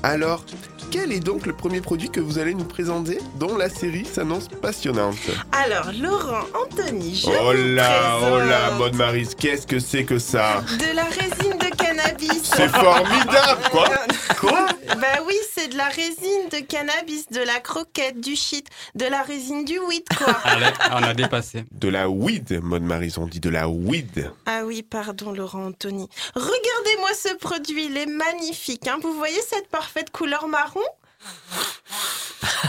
[0.03, 0.45] Alors,
[0.91, 4.49] quel est donc le premier produit que vous allez nous présenter dont la série s'annonce
[4.49, 5.17] passionnante
[5.53, 10.19] Alors Laurent Anthony je Oh vous là, oh là, Mode Marise, qu'est-ce que c'est que
[10.19, 12.43] ça de la résine de cannabis.
[12.45, 13.89] C'est formidable, quoi
[14.39, 14.67] Quoi
[15.01, 19.23] Bah oui, c'est de la résine de cannabis, de la croquette, du shit, de la
[19.23, 20.35] résine du weed quoi.
[20.45, 21.65] Allez, on a dépassé.
[21.73, 24.31] De la weed, Mode Marise, on dit de la weed.
[24.47, 26.09] Ah oui, pardon Laurent Anthony.
[26.35, 28.87] Regardez-moi ce produit, il est magnifique.
[28.89, 28.99] Hein.
[29.03, 30.81] Vous voyez cette parfaite couleur marron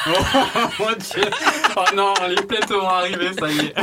[0.07, 0.11] Oh
[0.79, 1.23] mon dieu.
[1.75, 3.73] Oh non, les plaintes vont arriver, ça y est.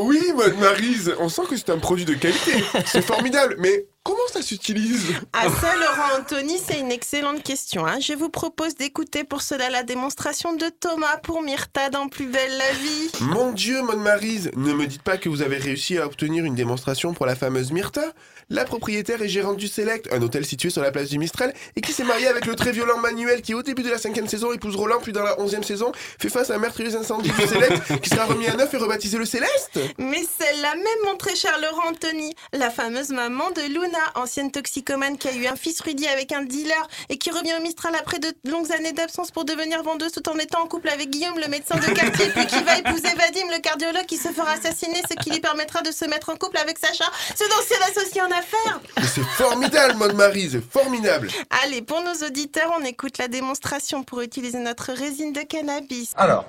[0.00, 2.64] Oui, Mode Marise, on sent que c'est un produit de qualité.
[2.86, 5.06] C'est formidable, mais comment ça s'utilise?
[5.32, 7.84] Ah ça, Laurent Anthony, c'est une excellente question.
[7.86, 7.98] hein.
[8.00, 12.56] Je vous propose d'écouter pour cela la démonstration de Thomas pour Myrta dans Plus belle
[12.56, 13.10] la vie.
[13.20, 16.54] Mon Dieu, Maud Marise, ne me dites pas que vous avez réussi à obtenir une
[16.54, 18.04] démonstration pour la fameuse Myrta,
[18.50, 21.80] la propriétaire et gérante du Select, un hôtel situé sur la place du Mistral, et
[21.80, 24.52] qui s'est mariée avec le très violent Manuel, qui au début de la cinquième saison
[24.52, 28.00] épouse Roland, puis dans la onzième saison fait face à un meurtrier incendie du Select,
[28.00, 29.78] qui sera remis à neuf et rebaptisé le Céleste.
[29.98, 35.18] Mais celle-là même, mon très cher Laurent Anthony, la fameuse maman de Luna, ancienne toxicomane
[35.18, 38.18] qui a eu un fils Rudy avec un dealer et qui revient au Mistral après
[38.18, 41.48] de longues années d'absence pour devenir vendeuse tout en étant en couple avec Guillaume, le
[41.48, 45.14] médecin de quartier, puis qui va épouser Vadim, le cardiologue qui se fera assassiner, ce
[45.22, 47.04] qui lui permettra de se mettre en couple avec Sacha,
[47.36, 48.80] son ancien associé en affaires.
[48.96, 51.28] Mais c'est formidable, Maud Marise, formidable.
[51.64, 56.12] Allez, pour nos auditeurs, on écoute la démonstration pour utiliser notre résine de cannabis.
[56.16, 56.44] Alors,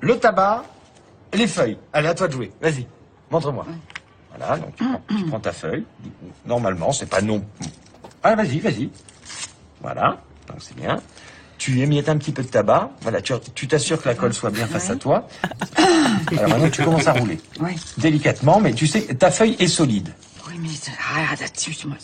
[0.00, 0.64] le tabac,
[1.32, 1.78] les feuilles.
[1.92, 2.52] Allez, à toi de jouer.
[2.60, 2.86] Vas-y,
[3.30, 3.66] montre-moi.
[4.36, 5.84] Voilà, donc tu prends, tu prends ta feuille.
[6.46, 7.44] Normalement, c'est pas non.
[8.22, 8.90] Ah, vas-y, vas-y.
[9.80, 11.00] Voilà, donc c'est bien.
[11.58, 12.90] Tu émiettes un petit peu de tabac.
[13.02, 15.28] Voilà, tu tu t'assures que la colle soit bien face à toi.
[16.36, 17.38] Alors maintenant, tu commences à rouler.
[17.98, 20.12] Délicatement, mais tu sais, ta feuille est solide.
[20.54, 21.96] Oui, mais arrête là-dessus, moi.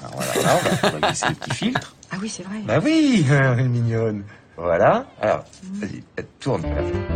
[0.00, 1.94] Alors voilà, là, on va, on va glisser le petit filtre.
[2.10, 2.58] Ah oui, c'est vrai.
[2.66, 4.24] Bah oui, elle est mignonne.
[4.56, 5.06] Voilà.
[5.22, 6.02] Alors, vas-y,
[6.38, 6.64] tourne,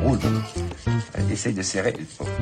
[0.03, 0.19] roule.
[1.31, 1.95] Essaye de serrer.
[2.21, 2.25] Oh.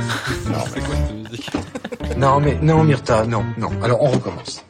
[0.46, 2.14] Non, mais...
[2.16, 3.70] non, mais non, Myrta, non, non.
[3.82, 4.64] Alors, on recommence.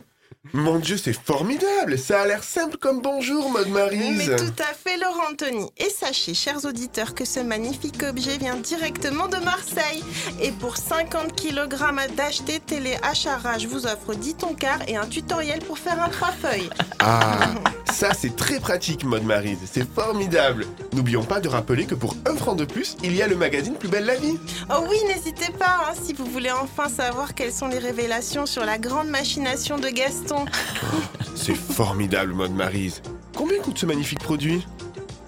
[0.55, 4.97] Mon Dieu, c'est formidable Ça a l'air simple comme bonjour, Mais Marise tout à fait,
[4.97, 5.67] Laurent Anthony.
[5.77, 10.03] Et sachez, chers auditeurs, que ce magnifique objet vient directement de Marseille.
[10.41, 11.77] Et pour 50 kg
[12.17, 16.09] d'acheter télé achat je vous offre 10 ton quart et un tutoriel pour faire un
[16.09, 16.71] trois feuilles.
[17.01, 17.51] Ah,
[17.93, 22.35] ça c'est très pratique, Maud Marise, c'est formidable N'oublions pas de rappeler que pour un
[22.35, 24.39] franc de plus, il y a le magazine Plus belle la vie
[24.71, 28.65] Oh oui, n'hésitez pas, hein, si vous voulez enfin savoir quelles sont les révélations sur
[28.65, 30.30] la grande machination de Gaston.
[31.35, 33.03] C'est formidable, Maud Marise
[33.37, 34.67] Combien coûte ce magnifique produit?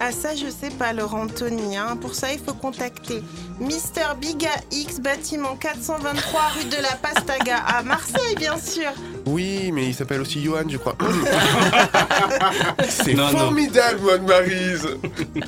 [0.00, 1.76] Ah ça, je sais pas, Laurent Anthony.
[1.76, 1.96] hein.
[2.00, 3.22] Pour ça, il faut contacter
[3.60, 8.90] Mister Biga X, bâtiment 423 rue de la Pastaga à Marseille, bien sûr.
[9.26, 10.96] Oui, mais il s'appelle aussi Johan, je crois.
[12.88, 14.88] c'est formidable, Maud Marise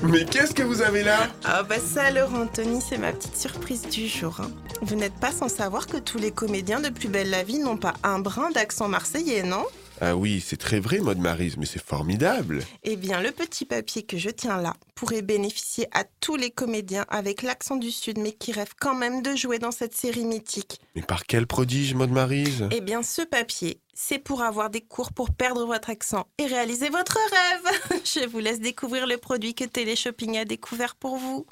[0.03, 1.29] Mais qu'est-ce que vous avez là?
[1.45, 4.37] Ah bah ça, Laurent Anthony, c'est ma petite surprise du jour.
[4.41, 4.51] hein.
[4.83, 7.77] Vous n'êtes pas sans savoir que tous les comédiens de Plus belle la vie n'ont
[7.77, 9.65] pas un brin d'accent marseillais, non?
[10.01, 14.03] Ah oui, c'est très vrai, Maud Marise, mais c'est formidable Eh bien, le petit papier
[14.03, 18.33] que je tiens là pourrait bénéficier à tous les comédiens avec l'accent du Sud, mais
[18.33, 20.81] qui rêvent quand même de jouer dans cette série mythique.
[20.97, 22.69] Mais par quel prodige, Maud Marise?
[22.73, 26.89] Eh bien, ce papier, c'est pour avoir des cours pour perdre votre accent et réaliser
[26.89, 28.01] votre rêve.
[28.05, 31.47] Je vous laisse découvrir le produit que Téléshopping a découvert pour vous.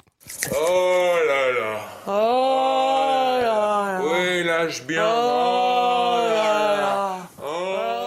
[0.51, 1.79] Oh là là.
[2.07, 5.03] Oh là Oui, lâche bien.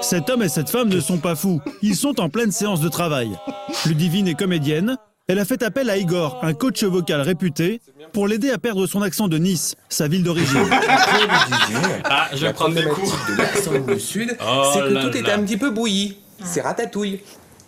[0.08, 1.60] Cet homme et cette femme ne sont pas fous.
[1.82, 3.28] Ils sont en pleine séance de travail.
[3.86, 4.96] Ludivine est comédienne.
[5.26, 7.80] Elle a fait appel à Igor, un coach vocal réputé,
[8.12, 10.62] pour l'aider à perdre son accent de Nice, sa ville d'origine.
[12.04, 13.18] Ah, je vais prendre des cours.
[13.28, 16.18] de l'accent du Sud, Oh c'est que là tout est un petit peu bouilli.
[16.44, 17.18] C'est ratatouille.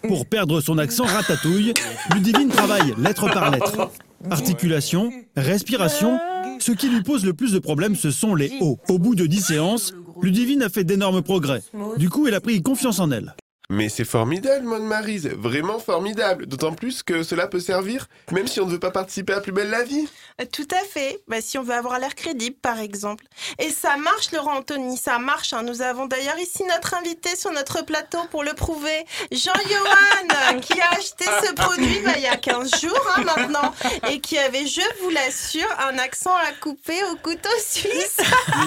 [0.06, 1.74] Pour perdre son accent ratatouille,
[2.14, 3.90] Ludivine travaille lettre par lettre.
[4.30, 6.20] Articulation, respiration,
[6.60, 8.78] ce qui lui pose le plus de problèmes, ce sont les hauts.
[8.88, 9.92] Au bout de 10 séances,
[10.22, 11.62] Ludivine a fait d'énormes progrès.
[11.96, 13.34] Du coup, elle a pris confiance en elle.
[13.70, 16.46] Mais c'est formidable, Maud Marise, vraiment formidable.
[16.46, 19.52] D'autant plus que cela peut servir, même si on ne veut pas participer à Plus
[19.52, 20.08] belle la vie.
[20.40, 21.20] Euh, Tout à fait.
[21.28, 23.24] Bah, si on veut avoir l'air crédible, par exemple.
[23.58, 25.52] Et ça marche, Laurent Anthony, ça marche.
[25.52, 25.62] hein.
[25.64, 29.04] Nous avons d'ailleurs ici notre invité sur notre plateau pour le prouver.
[29.30, 33.74] Jean-Johan, qui a acheté ce produit bah, il y a 15 jours hein, maintenant.
[34.10, 38.16] Et qui avait, je vous l'assure, un accent à couper au couteau suisse.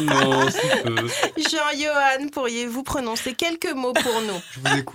[0.02, 0.47] Non.
[1.38, 4.39] Jean-Johan, pourriez-vous prononcer quelques mots pour nous?
[4.52, 4.91] Je vous écoute.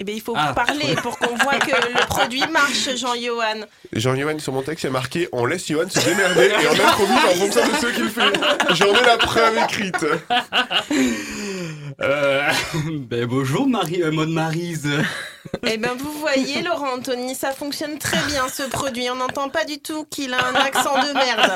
[0.00, 0.52] Eh bien, il faut Ah.
[0.54, 3.60] parler pour qu'on voit que le produit marche, Jean-Johan.
[3.92, 6.72] Jean-Johan, sur mon texte, il y a marqué On laisse Johan se démerder et on
[6.88, 8.74] improvise en fonction de ce qu'il fait.
[8.74, 10.04] J'en ai la preuve écrite.
[12.00, 12.50] Euh,
[13.08, 14.90] ben bonjour Marie, euh, Maud Marise.
[15.64, 19.08] Eh bien, vous voyez, Laurent Anthony, ça fonctionne très bien ce produit.
[19.10, 21.52] On n'entend pas du tout qu'il a un accent de merde.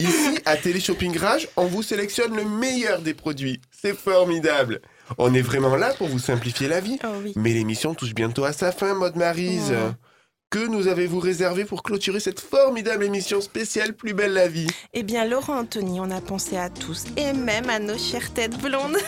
[0.00, 3.60] Ici, à Téléshopping Rage, on vous sélectionne le meilleur des produits.
[3.70, 4.80] C'est formidable.
[5.16, 6.98] On est vraiment là pour vous simplifier la vie.
[7.04, 7.32] Oh oui.
[7.36, 9.74] Mais l'émission touche bientôt à sa fin, Maud Marise.
[10.50, 14.66] Que nous avez-vous réservé pour clôturer cette formidable émission spéciale Plus belle la vie?
[14.94, 18.56] Eh bien, Laurent Anthony, on a pensé à tous, et même à nos chères têtes
[18.58, 18.96] blondes.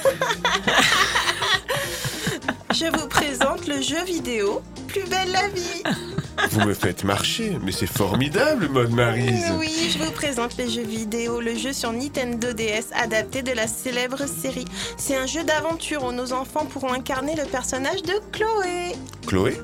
[2.72, 5.82] Je vous présente le jeu vidéo Plus belle la vie.
[6.50, 9.44] Vous me faites marcher, mais c'est formidable, Mode Marise.
[9.58, 13.66] Oui, je vous présente le jeu vidéo, le jeu sur Nintendo DS adapté de la
[13.66, 14.64] célèbre série.
[14.96, 18.94] C'est un jeu d'aventure où nos enfants pourront incarner le personnage de Chloé.
[19.26, 19.60] Chloé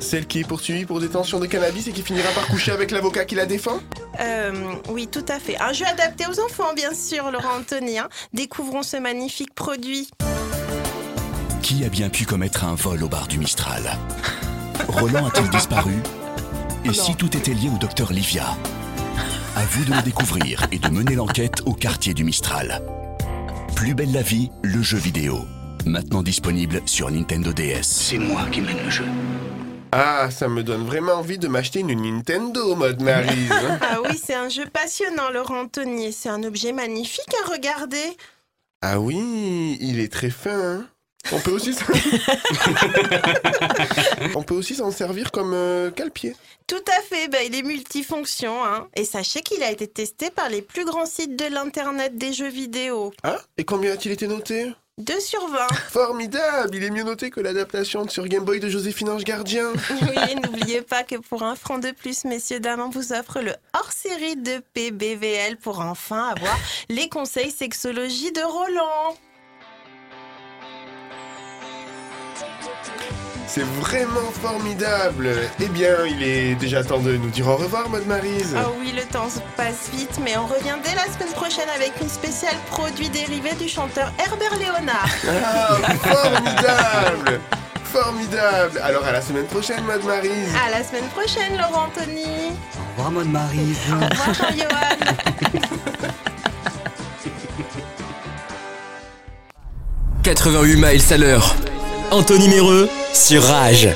[0.00, 3.24] Celle qui est poursuivie pour détention de cannabis et qui finira par coucher avec l'avocat
[3.24, 3.78] qui la défend
[4.20, 4.52] Euh,
[4.90, 5.56] oui, tout à fait.
[5.60, 7.98] Un jeu adapté aux enfants, bien sûr, Laurent Anthony.
[7.98, 8.08] hein.
[8.34, 10.10] Découvrons ce magnifique produit.
[11.62, 13.96] Qui a bien pu commettre un vol au bar du Mistral
[14.88, 15.94] Roland a-t-il disparu
[16.84, 18.56] Et si tout était lié au docteur Livia
[19.56, 22.82] À vous de le découvrir et de mener l'enquête au quartier du Mistral.
[23.76, 25.44] Plus belle la vie, le jeu vidéo.
[25.86, 27.82] Maintenant disponible sur Nintendo DS.
[27.82, 29.06] C'est moi qui mène le jeu.
[29.92, 33.50] Ah, ça me donne vraiment envie de m'acheter une Nintendo, Mode Marise.
[33.82, 38.16] Ah oui, c'est un jeu passionnant, Laurent et C'est un objet magnifique à regarder.
[38.80, 40.50] ah oui, il est très fin.
[40.78, 40.86] hein.
[41.30, 41.84] On peut aussi s'en...
[44.34, 46.34] On peut aussi s'en servir comme euh, cale-pied.
[46.66, 48.64] Tout à fait, bah, il est multifonction.
[48.64, 48.88] Hein.
[48.96, 52.50] Et sachez qu'il a été testé par les plus grands sites de l'Internet des jeux
[52.50, 53.12] vidéo.
[53.22, 54.72] Ah, et combien a-t-il été noté?
[54.98, 55.68] 2 sur 20.
[55.90, 59.72] Formidable Il est mieux noté que l'adaptation sur Game Boy de Joséphine Ange Gardien.
[60.02, 63.52] Oui, n'oubliez pas que pour un franc de plus, messieurs, dames, on vous offre le
[63.74, 66.58] hors-série de PBVL pour enfin avoir
[66.88, 69.16] les conseils sexologie de Roland.
[73.54, 75.28] C'est vraiment formidable
[75.60, 78.56] Eh bien, il est déjà temps de nous dire au revoir, Mode Marise.
[78.56, 81.92] Ah oui, le temps se passe vite, mais on revient dès la semaine prochaine avec
[82.00, 85.06] une spéciale produit dérivé du chanteur Herbert Léonard.
[85.44, 87.40] Ah, formidable
[87.84, 90.48] Formidable Alors à la semaine prochaine, Mode Marise.
[90.66, 92.24] À la semaine prochaine, Laurent Anthony.
[92.96, 93.78] Au revoir, Mode Marise.
[93.90, 94.96] Au revoir, Jean-Johan.
[100.22, 101.54] 88 miles à l'heure.
[102.12, 103.88] Anthony Méreux sur Rage.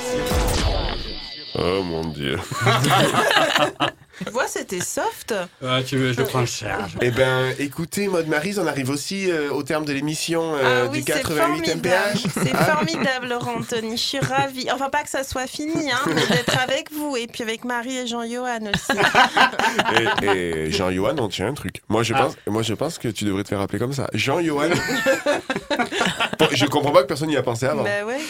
[1.54, 2.38] Oh mon dieu.
[4.24, 5.34] Tu vois, c'était soft.
[5.64, 6.92] Ah, tu veux, je le prends en charge.
[7.00, 10.88] Eh ben, écoutez, Mode Marise, on arrive aussi euh, au terme de l'émission euh, Ah
[10.90, 11.78] oui, du c'est 88 formidable.
[12.14, 12.26] MPH.
[12.44, 12.64] C'est Ah.
[12.76, 13.96] formidable, Laurent Anthony.
[13.96, 14.68] Je suis ravie.
[14.72, 17.96] Enfin, pas que ça soit fini, hein, mais d'être avec vous et puis avec Marie
[17.98, 18.98] et Jean-Johan aussi.
[20.22, 20.26] Et,
[20.66, 21.82] et Jean-Johan, on tient un truc.
[21.88, 22.22] Moi je, Ah.
[22.24, 24.08] pense, moi, je pense que tu devrais te faire appeler comme ça.
[24.14, 24.70] Jean-Johan.
[26.38, 27.82] Bon, je comprends pas que personne n'y a pensé avant.
[27.82, 28.20] bah ouais,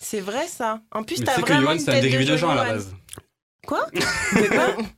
[0.00, 0.80] c'est vrai ça.
[0.92, 2.54] En plus, t'as c'est que vraiment Johan, une c'est un tête dérivé de Jean à
[2.54, 2.94] la base.
[3.70, 3.86] Quoi?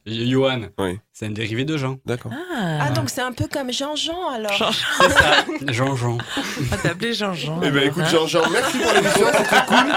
[0.07, 1.99] Johan, Oui, c'est un dérivé de Jean.
[2.07, 2.33] d'accord.
[2.59, 4.51] Ah, donc c'est un peu comme Jean-Jean alors.
[4.99, 6.17] C'est ça, Jean-Jean.
[6.59, 7.61] On va t'appeler Jean-Jean.
[7.63, 9.93] Eh ben écoute, Jean-Jean, merci pour l'émission, c'était cool.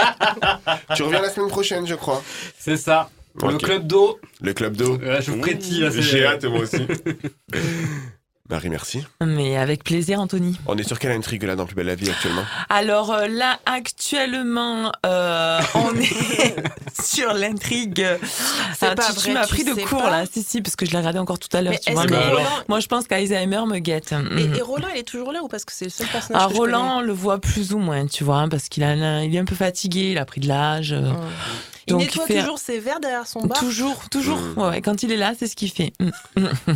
[0.94, 2.22] Tu reviens la semaine prochaine, je crois.
[2.58, 3.08] C'est ça.
[3.42, 4.20] Le club d'eau.
[4.42, 4.98] Le club d'eau.
[5.20, 6.86] Je vous c'est- J'ai hâte, moi aussi.
[8.48, 9.02] Marie, merci.
[9.24, 10.56] Mais avec plaisir, Anthony.
[10.66, 12.42] On est sur quelle intrigue là dans Plus belle la vie actuellement?
[12.68, 16.54] Alors euh, là, actuellement, euh, on est
[17.02, 18.06] sur l'intrigue.
[18.78, 20.76] C'est Ah, pas tu, tu vrai, m'as pris de court pas là, si si, parce
[20.76, 21.74] que je l'ai regardé encore tout à l'heure.
[21.86, 24.14] Mais vois, mais Roland- moi je pense qu'Alzheimer me guette.
[24.36, 26.48] Et, et Roland, il est toujours là ou parce que c'est le seul personnage Ah,
[26.48, 29.24] que je Roland, on le voit plus ou moins, tu vois, hein, parce qu'il a,
[29.24, 30.92] il est un peu fatigué, il a pris de l'âge.
[30.92, 31.10] euh,
[31.88, 33.58] Il donc nettoie fait- toujours ses verres derrière son bar.
[33.58, 34.38] Toujours, toujours.
[34.38, 34.58] Mm.
[34.58, 35.92] Ouais, ouais, quand il est là, c'est ce qu'il fait.
[36.00, 36.10] Mm.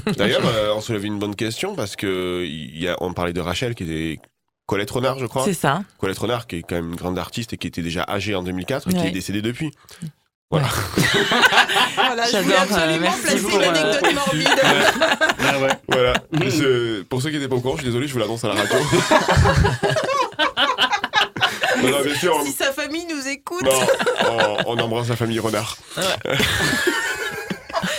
[0.16, 3.40] D'ailleurs, euh, on soulève une bonne question parce que il y a, on parlait de
[3.40, 4.18] Rachel qui était
[4.66, 5.44] Colette Renard, je crois.
[5.44, 5.82] C'est ça.
[5.98, 8.42] Colette Renard, qui est quand même une grande artiste et qui était déjà âgée en
[8.44, 9.70] 2004 et qui est décédée depuis.
[10.50, 10.68] Voilà.
[11.96, 13.22] Voilà, J'adore, euh, absolument merci.
[13.22, 14.48] placer euh, anecdote morbide.
[15.38, 15.68] Ah ouais.
[15.88, 16.12] voilà.
[16.32, 18.48] Je- pour ceux qui n'étaient pas au courant, je suis désolé, je vous l'annonce à
[18.48, 18.76] la radio.
[21.82, 23.62] non, non, bien sûr, on, Si sa famille nous écoute.
[23.62, 23.86] non,
[24.28, 25.76] on- on embrasse la famille Renard.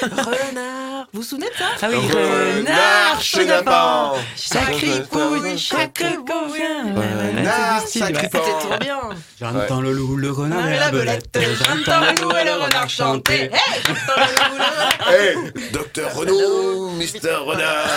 [0.02, 0.91] Renard.
[1.14, 4.14] Vous vous souvenez de ça Ah oui, Renard, chenapan.
[4.36, 6.94] Sacripouille, chaque bovin.
[6.96, 8.40] Renard, sacripant.
[8.44, 9.00] C'était trop bien.
[9.40, 11.38] J'entends le loup, le renard et Et la belette.
[11.40, 13.44] j'entends le loup et le renard chanter.
[13.44, 13.52] Hey,
[13.86, 14.88] j'entends le loup, le renard.
[15.12, 15.36] Hey,
[15.74, 17.88] Docteur Renaud, Mister Renard.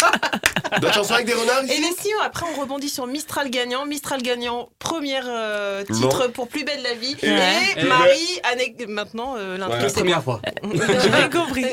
[0.80, 3.84] D'autres chansons avec des renards Et ici les si, après on rebondit sur Mistral gagnant.
[3.86, 7.16] Mistral gagnant, premier euh, titre pour Plus belle la vie.
[7.22, 10.40] Et- Et, Et- Marie, anec- maintenant euh, c'est Première fois.
[11.02, 11.66] J'ai bien compris.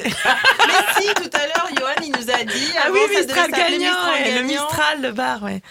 [0.67, 2.71] Mais si, tout à l'heure, Johan, il nous a dit.
[2.77, 4.43] Ah avant, oui, Mistral gagnant, ouais, le.
[4.43, 5.61] Mistral, le bar, ouais.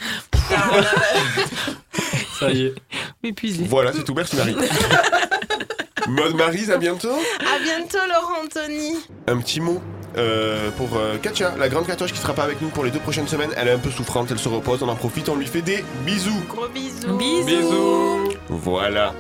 [2.38, 2.74] Ça y est.
[3.22, 3.64] Épuisé.
[3.68, 4.14] Voilà, c'est tout.
[4.14, 4.56] Merci Marie.
[6.08, 7.12] Mode Marise, à bientôt.
[7.40, 8.96] À bientôt, Laurent Anthony.
[9.28, 9.80] Un petit mot
[10.18, 12.98] euh, pour euh, Katia, la grande Katia qui sera pas avec nous pour les deux
[12.98, 13.50] prochaines semaines.
[13.56, 15.84] Elle est un peu souffrante, elle se repose, on en profite, on lui fait des
[16.04, 16.42] bisous.
[16.48, 17.16] Gros bisous.
[17.16, 17.46] Bisous.
[17.46, 18.28] Bisous.
[18.48, 19.14] Voilà.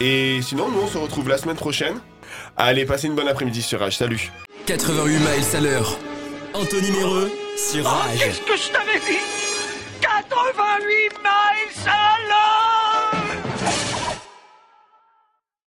[0.00, 1.98] Et sinon, nous on se retrouve la semaine prochaine.
[2.56, 3.96] Allez, passez une bonne après-midi sur Rage.
[3.96, 4.30] Salut.
[4.66, 5.96] 88 miles à l'heure.
[6.52, 8.42] Anthony Méreux sur Rage.
[8.44, 9.20] que je t'avais dit?
[10.00, 12.75] 88 miles à l'heure